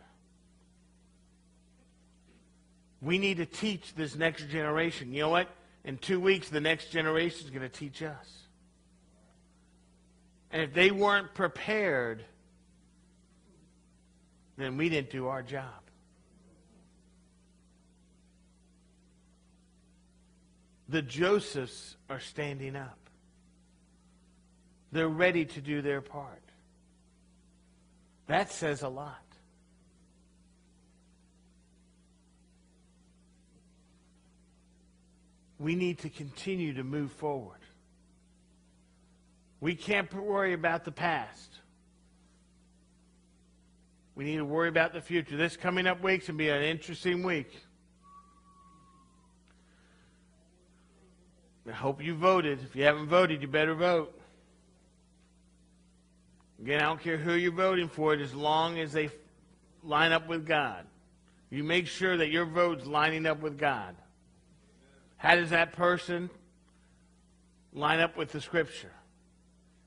We 3.01 3.19
need 3.19 3.37
to 3.37 3.47
teach 3.47 3.95
this 3.95 4.17
next 4.17 4.49
generation. 4.49 5.13
You 5.13 5.23
know 5.23 5.29
what? 5.29 5.49
In 5.85 5.99
two 5.99 6.19
weeks, 6.19 6.49
the 6.49 6.61
next 6.61 6.91
generation 6.91 7.45
is 7.45 7.51
going 7.51 7.63
to 7.63 7.69
teach 7.69 8.03
us. 8.03 8.27
And 10.51 10.63
if 10.63 10.75
they 10.75 10.91
weren't 10.91 11.33
prepared, 11.35 12.25
then 14.57 14.77
we 14.77 14.89
didn't 14.89 15.11
do 15.11 15.29
our 15.29 15.43
job. 15.43 15.85
The 20.89 21.03
Josephs 21.03 21.97
are 22.09 22.21
standing 22.21 22.77
up. 22.77 22.99
They're 24.93 25.09
ready 25.09 25.45
to 25.45 25.61
do 25.61 25.83
their 25.83 26.01
part. 26.01 26.43
That 28.27 28.53
says 28.53 28.83
a 28.83 28.89
lot. 28.89 29.17
We 35.59 35.75
need 35.75 35.99
to 36.01 36.11
continue 36.11 36.75
to 36.75 36.85
move 36.85 37.11
forward. 37.13 37.59
We 39.61 39.75
can't 39.75 40.13
worry 40.13 40.53
about 40.53 40.85
the 40.85 40.93
past. 40.93 41.59
We 44.15 44.25
need 44.25 44.37
to 44.37 44.45
worry 44.45 44.69
about 44.69 44.93
the 44.93 45.01
future. 45.01 45.37
This 45.37 45.57
coming 45.57 45.87
up 45.87 46.03
week's 46.03 46.29
going 46.29 46.39
to 46.39 46.45
be 46.45 46.49
an 46.49 46.63
interesting 46.63 47.23
week. 47.23 47.51
I 51.69 51.73
hope 51.73 52.03
you 52.03 52.15
voted. 52.15 52.61
If 52.63 52.77
you 52.77 52.85
haven't 52.85 53.09
voted, 53.09 53.43
you 53.43 53.49
better 53.49 53.75
vote. 53.75 54.21
Again, 56.61 56.81
I 56.81 56.85
don't 56.85 57.01
care 57.01 57.17
who 57.17 57.35
you're 57.35 57.53
voting 57.53 57.89
for, 57.89 58.15
as 58.15 58.35
long 58.35 58.79
as 58.79 58.93
they 58.93 59.11
line 59.83 60.13
up 60.13 60.29
with 60.29 60.47
God. 60.47 60.87
You 61.51 61.65
make 61.65 61.87
sure 61.87 62.17
that 62.17 62.31
your 62.31 62.45
vote's 62.45 62.87
lining 62.87 63.27
up 63.27 63.41
with 63.41 63.59
God. 63.59 63.97
How 65.17 65.37
does 65.37 65.51
that 65.51 65.73
person 65.73 66.31
line 67.73 68.01
up 68.01 68.17
with 68.17 68.31
the 68.31 68.41
Scripture? 68.41 68.93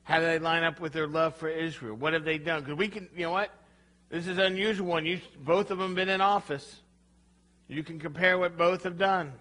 How 0.04 0.20
do 0.20 0.26
they 0.26 0.40
line 0.40 0.64
up 0.64 0.80
with 0.80 0.94
their 0.94 1.08
love 1.08 1.36
for 1.36 1.48
Israel? 1.48 1.96
What 1.96 2.14
have 2.14 2.26
they 2.26 2.38
done? 2.38 2.62
Because 2.62 2.78
we 2.78 2.88
can, 2.88 3.08
you 3.16 3.24
know 3.24 3.32
what? 3.32 3.52
This 4.10 4.28
is 4.28 4.38
unusual 4.38 4.88
one. 4.88 5.06
You, 5.06 5.20
both 5.40 5.70
of 5.70 5.78
them 5.78 5.96
been 5.96 6.10
in 6.10 6.22
office. 6.22 6.82
You 7.68 7.84
can 7.84 8.00
compare 8.00 8.38
what 8.38 8.58
both 8.58 8.84
have 8.84 8.98
done. 8.98 9.34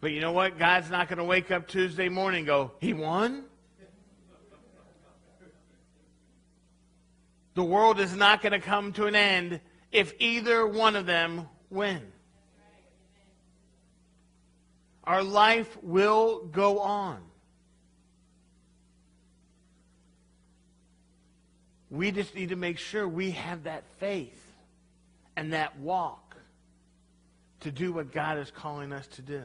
But 0.00 0.12
you 0.12 0.20
know 0.20 0.32
what? 0.32 0.58
God's 0.58 0.90
not 0.90 1.08
going 1.08 1.18
to 1.18 1.24
wake 1.24 1.50
up 1.50 1.68
Tuesday 1.68 2.08
morning 2.08 2.38
and 2.38 2.46
go, 2.46 2.72
He 2.80 2.92
won? 2.92 3.44
The 7.54 7.64
world 7.64 7.98
is 7.98 8.14
not 8.14 8.40
going 8.40 8.52
to 8.52 8.60
come 8.60 8.92
to 8.92 9.06
an 9.06 9.16
end 9.16 9.60
if 9.90 10.14
either 10.20 10.64
one 10.66 10.94
of 10.94 11.06
them 11.06 11.48
win. 11.70 12.12
Our 15.02 15.24
life 15.24 15.76
will 15.82 16.44
go 16.44 16.80
on. 16.80 17.27
We 21.90 22.10
just 22.10 22.34
need 22.34 22.50
to 22.50 22.56
make 22.56 22.78
sure 22.78 23.08
we 23.08 23.30
have 23.32 23.64
that 23.64 23.84
faith 23.98 24.42
and 25.36 25.52
that 25.52 25.78
walk 25.78 26.36
to 27.60 27.70
do 27.70 27.92
what 27.92 28.12
God 28.12 28.38
is 28.38 28.50
calling 28.50 28.92
us 28.92 29.06
to 29.08 29.22
do. 29.22 29.42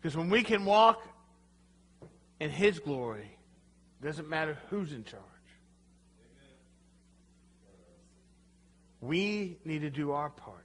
Because 0.00 0.16
when 0.16 0.30
we 0.30 0.42
can 0.42 0.64
walk 0.64 1.02
in 2.40 2.50
His 2.50 2.78
glory, 2.78 3.38
it 4.00 4.04
doesn't 4.04 4.28
matter 4.28 4.58
who's 4.68 4.92
in 4.92 5.04
charge. 5.04 5.22
We 9.00 9.58
need 9.64 9.80
to 9.80 9.90
do 9.90 10.12
our 10.12 10.30
part. 10.30 10.64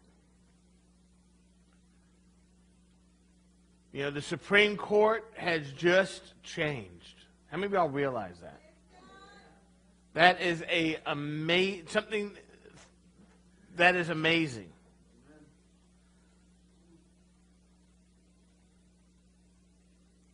You 3.91 4.03
know, 4.03 4.11
the 4.11 4.21
Supreme 4.21 4.77
Court 4.77 5.25
has 5.35 5.71
just 5.71 6.21
changed. 6.43 7.15
How 7.47 7.57
many 7.57 7.67
of 7.67 7.73
y'all 7.73 7.89
realize 7.89 8.35
that? 8.41 8.61
That 10.17 10.41
is 10.41 10.63
a 10.67 10.97
ama- 11.05 11.87
something 11.89 12.31
that 13.75 13.95
is 13.95 14.09
amazing. 14.09 14.69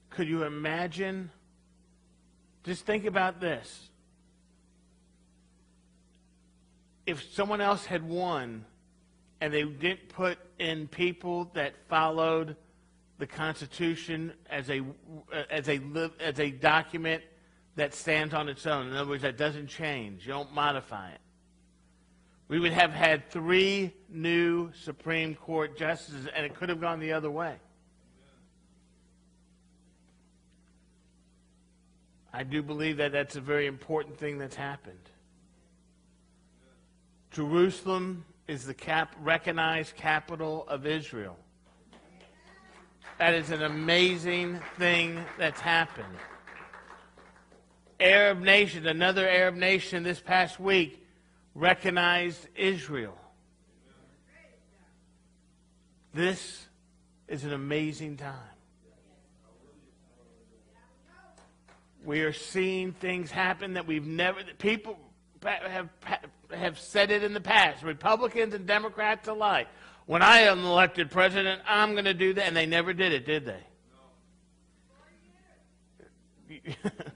Could 0.10 0.30
you 0.30 0.44
imagine? 0.44 1.32
Just 2.64 2.86
think 2.86 3.04
about 3.04 3.42
this. 3.42 3.90
If 7.06 7.22
someone 7.34 7.60
else 7.60 7.86
had 7.86 8.08
won 8.08 8.64
and 9.42 9.54
they 9.54 9.64
didn't 9.64 10.08
put 10.08 10.38
in 10.60 10.88
people 10.88 11.52
that 11.56 11.74
followed 11.90 12.56
the 13.18 13.28
Constitution 13.28 14.32
as 14.50 14.70
a, 14.70 14.82
as 15.52 15.68
a, 15.68 15.82
as 16.22 16.40
a 16.40 16.52
document 16.52 17.22
that 17.76 17.94
stands 17.94 18.34
on 18.34 18.50
its 18.50 18.66
own. 18.66 18.88
In 18.88 18.96
other 18.96 19.10
words, 19.10 19.24
that 19.24 19.38
doesn't 19.38 19.68
change. 19.68 20.26
You 20.26 20.34
don't 20.34 20.54
modify 20.54 21.12
it. 21.12 21.20
We 22.48 22.60
would 22.60 22.74
have 22.74 22.92
had 22.92 23.30
three 23.30 23.94
new 24.10 24.72
Supreme 24.74 25.34
Court 25.34 25.78
justices, 25.78 26.28
and 26.36 26.46
it 26.46 26.54
could 26.56 26.70
have 26.70 26.80
gone 26.80 27.00
the 27.00 27.14
other 27.14 27.32
way. 27.32 27.56
I 32.32 32.44
do 32.44 32.62
believe 32.62 32.98
that 32.98 33.12
that's 33.12 33.36
a 33.36 33.42
very 33.42 33.68
important 33.68 34.18
thing 34.18 34.38
that's 34.38 34.56
happened. 34.56 34.98
Jerusalem 37.32 38.26
is 38.48 38.66
the 38.66 38.74
cap- 38.74 39.16
recognized 39.22 39.96
capital 39.96 40.66
of 40.68 40.86
Israel. 40.86 41.38
That 43.20 43.34
is 43.36 43.52
an 43.52 43.64
amazing 43.64 44.60
thing 44.78 45.24
that's 45.38 45.62
happened. 45.62 46.18
Arab 48.04 48.42
nation, 48.42 48.86
another 48.86 49.28
Arab 49.28 49.56
nation 49.56 50.04
this 50.04 50.20
past 50.20 50.60
week 50.60 51.02
recognized 51.56 52.46
Israel. 52.54 53.18
This 56.14 56.68
is 57.30 57.46
an 57.46 57.54
amazing 57.54 58.18
time. 58.18 58.36
We 62.04 62.22
are 62.22 62.34
seeing 62.34 62.92
things 62.92 63.32
happen 63.32 63.76
that 63.76 63.88
we've 63.88 64.06
never, 64.06 64.42
people 64.58 65.00
have, 65.42 65.88
have 66.52 66.78
said 66.78 67.10
it 67.10 67.24
in 67.24 67.34
the 67.34 67.40
past, 67.40 67.84
Republicans 67.84 68.54
and 68.54 68.68
Democrats 68.68 69.30
alike. 69.30 69.70
when 70.06 70.22
I 70.22 70.40
am 70.40 70.66
elected 70.66 71.10
president, 71.10 71.62
I'm 71.66 71.94
going 71.94 72.04
to 72.04 72.14
do 72.14 72.34
that. 72.34 72.46
And 72.46 72.58
they 72.58 72.66
never 72.66 72.92
did 72.92 73.14
it, 73.14 73.26
did 73.26 73.46
they? 73.46 73.64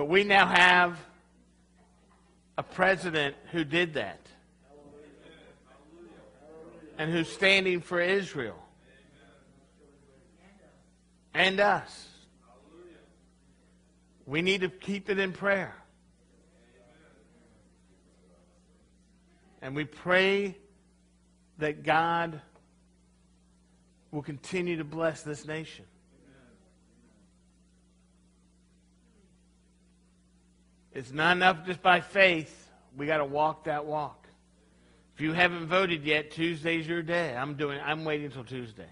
but 0.00 0.08
we 0.08 0.24
now 0.24 0.46
have 0.46 0.98
a 2.56 2.62
president 2.62 3.36
who 3.52 3.64
did 3.64 3.92
that 3.92 4.26
and 6.96 7.12
who's 7.12 7.28
standing 7.28 7.82
for 7.82 8.00
Israel 8.00 8.56
and 11.34 11.60
us. 11.60 12.08
We 14.24 14.40
need 14.40 14.62
to 14.62 14.70
keep 14.70 15.10
it 15.10 15.18
in 15.18 15.32
prayer. 15.34 15.76
And 19.60 19.76
we 19.76 19.84
pray 19.84 20.56
that 21.58 21.82
God 21.82 22.40
will 24.10 24.22
continue 24.22 24.78
to 24.78 24.84
bless 24.84 25.22
this 25.22 25.46
nation. 25.46 25.84
It's 30.92 31.12
not 31.12 31.36
enough 31.36 31.64
just 31.66 31.82
by 31.82 32.00
faith. 32.00 32.68
We 32.96 33.06
got 33.06 33.18
to 33.18 33.24
walk 33.24 33.64
that 33.64 33.86
walk. 33.86 34.26
If 35.14 35.20
you 35.20 35.32
haven't 35.32 35.66
voted 35.66 36.04
yet, 36.04 36.30
Tuesday's 36.30 36.86
your 36.86 37.02
day. 37.02 37.36
I'm 37.36 37.54
doing 37.54 37.78
I'm 37.84 38.04
waiting 38.04 38.26
until 38.26 38.44
Tuesday. 38.44 38.88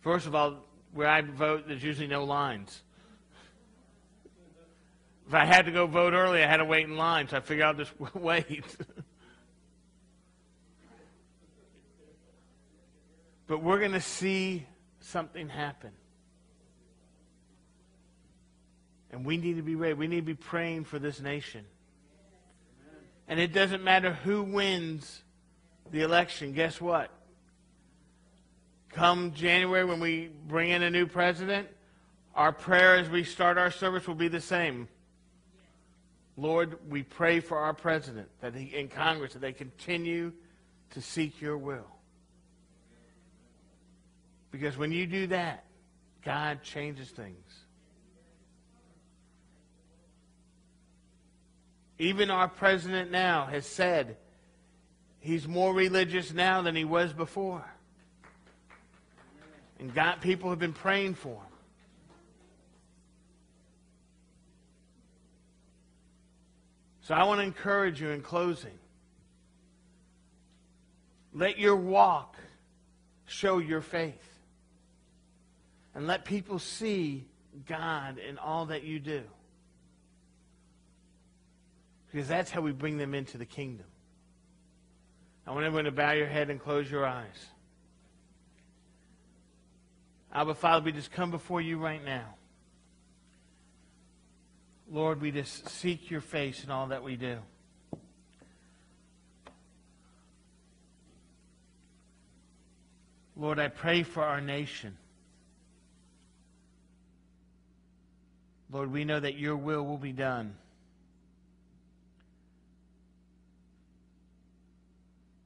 First 0.00 0.26
of 0.26 0.34
all, 0.34 0.64
where 0.92 1.08
I 1.08 1.22
vote, 1.22 1.66
there's 1.66 1.82
usually 1.82 2.08
no 2.08 2.24
lines. 2.24 2.82
If 5.26 5.32
I 5.32 5.46
had 5.46 5.64
to 5.64 5.72
go 5.72 5.86
vote 5.86 6.12
early, 6.12 6.42
I 6.42 6.46
had 6.46 6.58
to 6.58 6.64
wait 6.64 6.84
in 6.84 6.96
line, 6.96 7.28
so 7.28 7.38
I 7.38 7.40
figured 7.40 7.66
I'll 7.66 7.74
just 7.74 7.92
wait. 8.14 8.64
but 13.46 13.62
we're 13.62 13.78
going 13.78 13.92
to 13.92 14.00
see 14.00 14.66
something 15.00 15.48
happen. 15.48 15.92
And 19.14 19.24
we 19.24 19.36
need 19.36 19.58
to 19.58 19.62
be 19.62 19.76
ready. 19.76 19.94
We 19.94 20.08
need 20.08 20.16
to 20.16 20.22
be 20.22 20.34
praying 20.34 20.86
for 20.86 20.98
this 20.98 21.20
nation. 21.20 21.64
And 23.28 23.38
it 23.38 23.52
doesn't 23.52 23.84
matter 23.84 24.12
who 24.12 24.42
wins 24.42 25.22
the 25.92 26.00
election. 26.00 26.52
Guess 26.52 26.80
what? 26.80 27.12
Come 28.90 29.32
January, 29.32 29.84
when 29.84 30.00
we 30.00 30.30
bring 30.48 30.70
in 30.70 30.82
a 30.82 30.90
new 30.90 31.06
president, 31.06 31.68
our 32.34 32.50
prayer 32.50 32.96
as 32.96 33.08
we 33.08 33.22
start 33.22 33.56
our 33.56 33.70
service 33.70 34.08
will 34.08 34.16
be 34.16 34.26
the 34.26 34.40
same. 34.40 34.88
Lord, 36.36 36.76
we 36.90 37.04
pray 37.04 37.38
for 37.38 37.56
our 37.56 37.72
president 37.72 38.28
that 38.40 38.56
he, 38.56 38.76
in 38.76 38.88
Congress 38.88 39.34
that 39.34 39.38
they 39.38 39.52
continue 39.52 40.32
to 40.90 41.00
seek 41.00 41.40
your 41.40 41.56
will. 41.56 41.86
Because 44.50 44.76
when 44.76 44.90
you 44.90 45.06
do 45.06 45.28
that, 45.28 45.66
God 46.24 46.64
changes 46.64 47.10
things. 47.10 47.63
Even 51.98 52.30
our 52.30 52.48
president 52.48 53.10
now 53.10 53.46
has 53.46 53.66
said 53.66 54.16
he's 55.20 55.46
more 55.46 55.72
religious 55.72 56.32
now 56.32 56.62
than 56.62 56.74
he 56.74 56.84
was 56.84 57.12
before. 57.12 57.64
And 59.78 59.94
God, 59.94 60.20
people 60.20 60.50
have 60.50 60.58
been 60.58 60.72
praying 60.72 61.14
for 61.14 61.34
him. 61.34 61.54
So 67.02 67.14
I 67.14 67.24
want 67.24 67.40
to 67.40 67.44
encourage 67.44 68.00
you 68.00 68.10
in 68.10 68.22
closing. 68.22 68.78
Let 71.34 71.58
your 71.58 71.76
walk 71.76 72.36
show 73.26 73.58
your 73.58 73.82
faith. 73.82 74.38
And 75.94 76.06
let 76.06 76.24
people 76.24 76.58
see 76.58 77.26
God 77.66 78.18
in 78.18 78.38
all 78.38 78.66
that 78.66 78.84
you 78.84 78.98
do. 78.98 79.22
Because 82.14 82.28
that's 82.28 82.52
how 82.52 82.60
we 82.60 82.70
bring 82.70 82.96
them 82.96 83.12
into 83.12 83.38
the 83.38 83.44
kingdom. 83.44 83.86
I 85.44 85.50
want 85.50 85.64
everyone 85.64 85.86
to 85.86 85.90
bow 85.90 86.12
your 86.12 86.28
head 86.28 86.48
and 86.48 86.60
close 86.60 86.88
your 86.88 87.04
eyes. 87.04 87.46
Abba, 90.32 90.54
Father, 90.54 90.84
we 90.84 90.92
just 90.92 91.10
come 91.10 91.32
before 91.32 91.60
you 91.60 91.76
right 91.76 92.04
now. 92.04 92.36
Lord, 94.88 95.20
we 95.20 95.32
just 95.32 95.68
seek 95.68 96.08
your 96.08 96.20
face 96.20 96.62
in 96.62 96.70
all 96.70 96.86
that 96.86 97.02
we 97.02 97.16
do. 97.16 97.38
Lord, 103.36 103.58
I 103.58 103.66
pray 103.66 104.04
for 104.04 104.22
our 104.22 104.40
nation. 104.40 104.96
Lord, 108.70 108.92
we 108.92 109.04
know 109.04 109.18
that 109.18 109.36
your 109.36 109.56
will 109.56 109.84
will 109.84 109.98
be 109.98 110.12
done. 110.12 110.54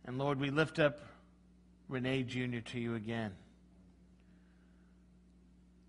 And 0.08 0.16
Lord, 0.16 0.40
we 0.40 0.48
lift 0.48 0.78
up 0.78 1.00
Renee 1.86 2.22
Jr. 2.22 2.60
to 2.70 2.80
you 2.80 2.94
again. 2.94 3.32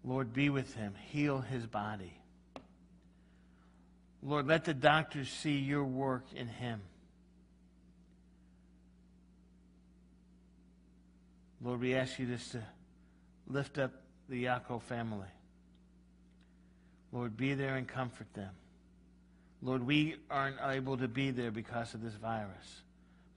Lord, 0.04 0.34
be 0.34 0.50
with 0.50 0.74
him. 0.74 0.94
Heal 1.12 1.40
his 1.40 1.66
body. 1.66 2.12
Lord, 4.22 4.46
let 4.46 4.66
the 4.66 4.74
doctors 4.74 5.30
see 5.30 5.60
your 5.60 5.86
work 5.86 6.26
in 6.36 6.50
him. 6.50 6.82
Lord, 11.64 11.80
we 11.80 11.96
ask 11.96 12.20
you 12.20 12.26
just 12.26 12.52
to 12.52 12.64
lift 13.48 13.78
up 13.78 13.94
the 14.28 14.44
Yaakov 14.44 14.82
family. 14.82 15.30
Lord, 17.14 17.38
be 17.38 17.54
there 17.54 17.78
and 17.78 17.88
comfort 17.88 18.28
them. 18.34 18.52
Lord, 19.62 19.88
we 19.88 20.18
aren't 20.30 20.58
able 20.62 20.98
to 20.98 21.08
be 21.08 21.32
there 21.32 21.52
because 21.52 21.94
of 21.94 22.02
this 22.02 22.16
virus. 22.16 22.82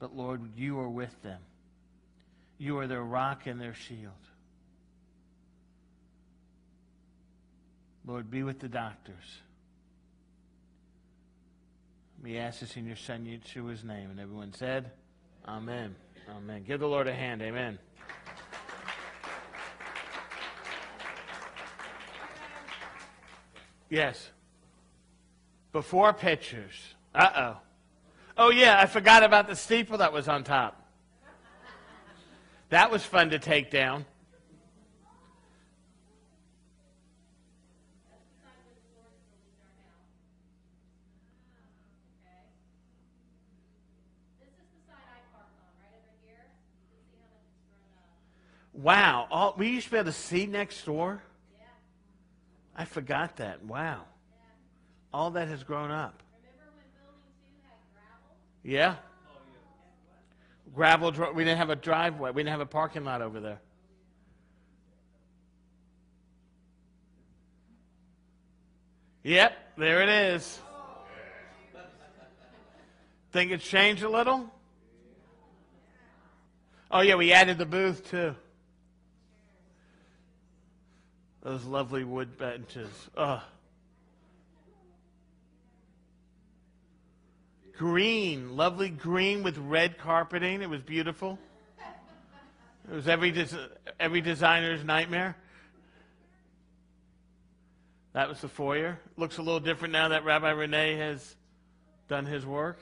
But 0.03 0.17
Lord, 0.17 0.41
you 0.57 0.81
are 0.81 0.89
with 0.89 1.23
them. 1.23 1.39
You 2.59 2.77
are 2.81 2.89
their 2.89 3.05
rock 3.05 3.47
and 3.47 3.61
their 3.61 3.73
shield. 3.73 4.11
Lord, 8.05 8.29
be 8.29 8.43
with 8.43 8.59
the 8.59 8.67
doctors. 8.67 9.15
We 12.21 12.37
ask 12.37 12.59
this 12.59 12.77
in 12.77 12.85
your 12.85 12.97
Son, 12.97 13.25
Yeshua's 13.25 13.85
name. 13.85 14.11
And 14.11 14.19
everyone 14.19 14.53
said, 14.53 14.91
Amen. 15.47 15.95
Amen. 16.29 16.65
Give 16.67 16.81
the 16.81 16.89
Lord 16.89 17.07
a 17.07 17.15
hand. 17.15 17.41
Amen. 17.41 17.79
Yes. 23.89 24.31
Before 25.71 26.13
pictures. 26.13 26.75
Uh 27.15 27.31
oh. 27.37 27.57
Oh, 28.37 28.51
yeah, 28.51 28.81
I 28.81 28.87
forgot 28.87 29.23
about 29.23 29.47
the 29.47 29.57
steeple 29.57 29.99
that 29.99 30.13
was 30.13 30.29
on 30.29 30.45
top. 30.45 30.79
That 32.71 32.91
was 32.91 33.05
fun 33.05 33.31
to 33.31 33.39
take 33.39 33.71
down. 33.71 34.07
Wow. 48.73 49.29
All, 49.31 49.55
we 49.57 49.69
used 49.69 49.87
to 49.87 49.93
be 49.93 49.99
able 49.99 50.07
to 50.07 50.13
see 50.13 50.47
next 50.47 50.85
door? 50.85 51.23
Yeah. 51.59 51.67
I 52.75 52.85
forgot 52.85 53.37
that. 53.37 53.65
Wow. 53.65 54.01
Yeah. 54.31 54.45
All 55.15 55.31
that 55.33 55.49
has 55.49 55.63
grown 55.63 55.91
up. 55.91 56.23
Yeah? 58.63 58.97
Gravel, 60.75 61.13
we 61.35 61.45
didn't 61.45 61.59
have 61.59 61.71
a 61.71 61.77
driveway. 61.77 62.31
We 62.31 62.43
didn't 62.43 62.53
have 62.53 62.61
a 62.61 62.67
parking 62.67 63.05
lot 63.05 63.21
over 63.21 63.41
there. 63.41 63.61
Yep, 69.25 69.53
there 69.77 70.03
it 70.03 70.09
is. 70.09 70.59
Think 73.31 73.53
it's 73.53 73.65
changed 73.65 74.03
a 74.03 74.09
little? 74.09 74.51
Oh, 76.91 77.01
yeah, 77.01 77.15
we 77.15 77.33
added 77.33 77.57
the 77.57 77.67
booth 77.67 78.11
too. 78.11 78.35
Those 81.43 81.65
lovely 81.65 82.05
wood 82.05 82.37
benches. 82.39 82.91
Oh. 83.17 83.43
Green, 87.83 88.57
lovely 88.57 88.89
green 88.89 89.43
with 89.43 89.59
red 89.59 89.99
carpeting. 89.99 90.63
It 90.63 90.71
was 90.71 90.81
beautiful. 90.83 91.37
It 92.89 92.95
was 92.95 93.09
every, 93.09 93.33
des- 93.33 93.59
every 93.99 94.21
designer's 94.21 94.85
nightmare. 94.85 95.37
That 98.13 98.29
was 98.29 98.41
the 98.41 98.47
foyer. 98.47 99.01
Looks 99.17 99.39
a 99.39 99.43
little 99.43 99.59
different 99.59 99.91
now 99.91 100.11
that 100.11 100.25
Rabbi 100.25 100.51
Renee 100.51 100.97
has 100.99 101.35
done 102.07 102.25
his 102.25 102.47
work. 102.47 102.79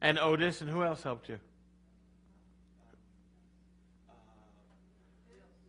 And 0.00 0.18
Otis, 0.18 0.60
and 0.60 0.68
who 0.68 0.82
else 0.82 1.04
helped 1.04 1.28
you? 1.28 1.38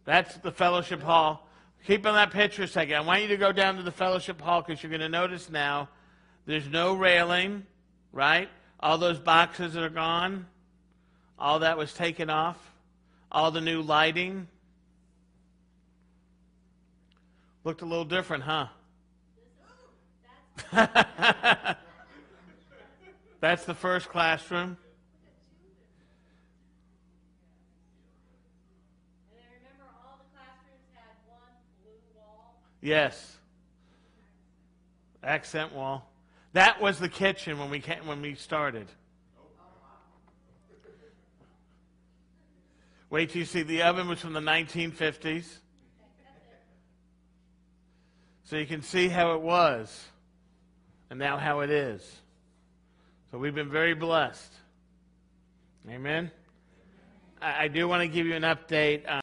That's 0.05 0.37
the 0.37 0.51
fellowship 0.51 1.03
hall. 1.03 1.47
Keep 1.85 2.07
on 2.07 2.15
that 2.15 2.31
picture 2.31 2.63
a 2.63 2.67
second. 2.67 2.95
I 2.95 3.01
want 3.01 3.21
you 3.21 3.27
to 3.27 3.37
go 3.37 3.51
down 3.51 3.75
to 3.75 3.83
the 3.83 3.91
fellowship 3.91 4.41
hall 4.41 4.63
because 4.63 4.81
you're 4.81 4.89
going 4.89 5.01
to 5.01 5.09
notice 5.09 5.51
now 5.51 5.89
there's 6.45 6.67
no 6.67 6.93
railing, 6.93 7.65
right? 8.11 8.49
All 8.79 8.97
those 8.97 9.19
boxes 9.19 9.77
are 9.77 9.89
gone. 9.89 10.45
All 11.39 11.59
that 11.59 11.77
was 11.77 11.93
taken 11.93 12.29
off. 12.29 12.57
All 13.31 13.51
the 13.51 13.61
new 13.61 13.81
lighting. 13.81 14.47
Looked 17.63 17.81
a 17.81 17.85
little 17.85 18.05
different, 18.05 18.43
huh? 18.43 18.67
That's 23.39 23.65
the 23.65 23.73
first 23.73 24.09
classroom. 24.09 24.77
Yes. 32.81 33.37
Accent 35.23 35.73
wall. 35.73 36.12
That 36.53 36.79
was 36.79 36.99
the 36.99 37.09
kitchen 37.09 37.59
when 37.59 37.69
we 37.69 37.79
came, 37.79 38.05
when 38.05 38.21
we 38.21 38.35
started. 38.35 38.87
Wait 43.09 43.29
till 43.29 43.39
you 43.39 43.45
see 43.45 43.61
the 43.61 43.83
oven 43.83 44.07
was 44.07 44.19
from 44.19 44.33
the 44.33 44.39
1950s. 44.39 45.45
So 48.45 48.57
you 48.57 48.65
can 48.65 48.81
see 48.81 49.07
how 49.07 49.33
it 49.33 49.41
was 49.41 50.03
and 51.09 51.19
now 51.19 51.37
how 51.37 51.61
it 51.61 51.69
is. 51.69 52.01
So 53.31 53.37
we've 53.37 53.55
been 53.55 53.69
very 53.69 53.95
blessed. 53.95 54.51
Amen. 55.89 56.31
I, 57.41 57.65
I 57.65 57.67
do 57.67 57.87
want 57.87 58.01
to 58.01 58.07
give 58.07 58.25
you 58.25 58.35
an 58.35 58.43
update. 58.43 59.21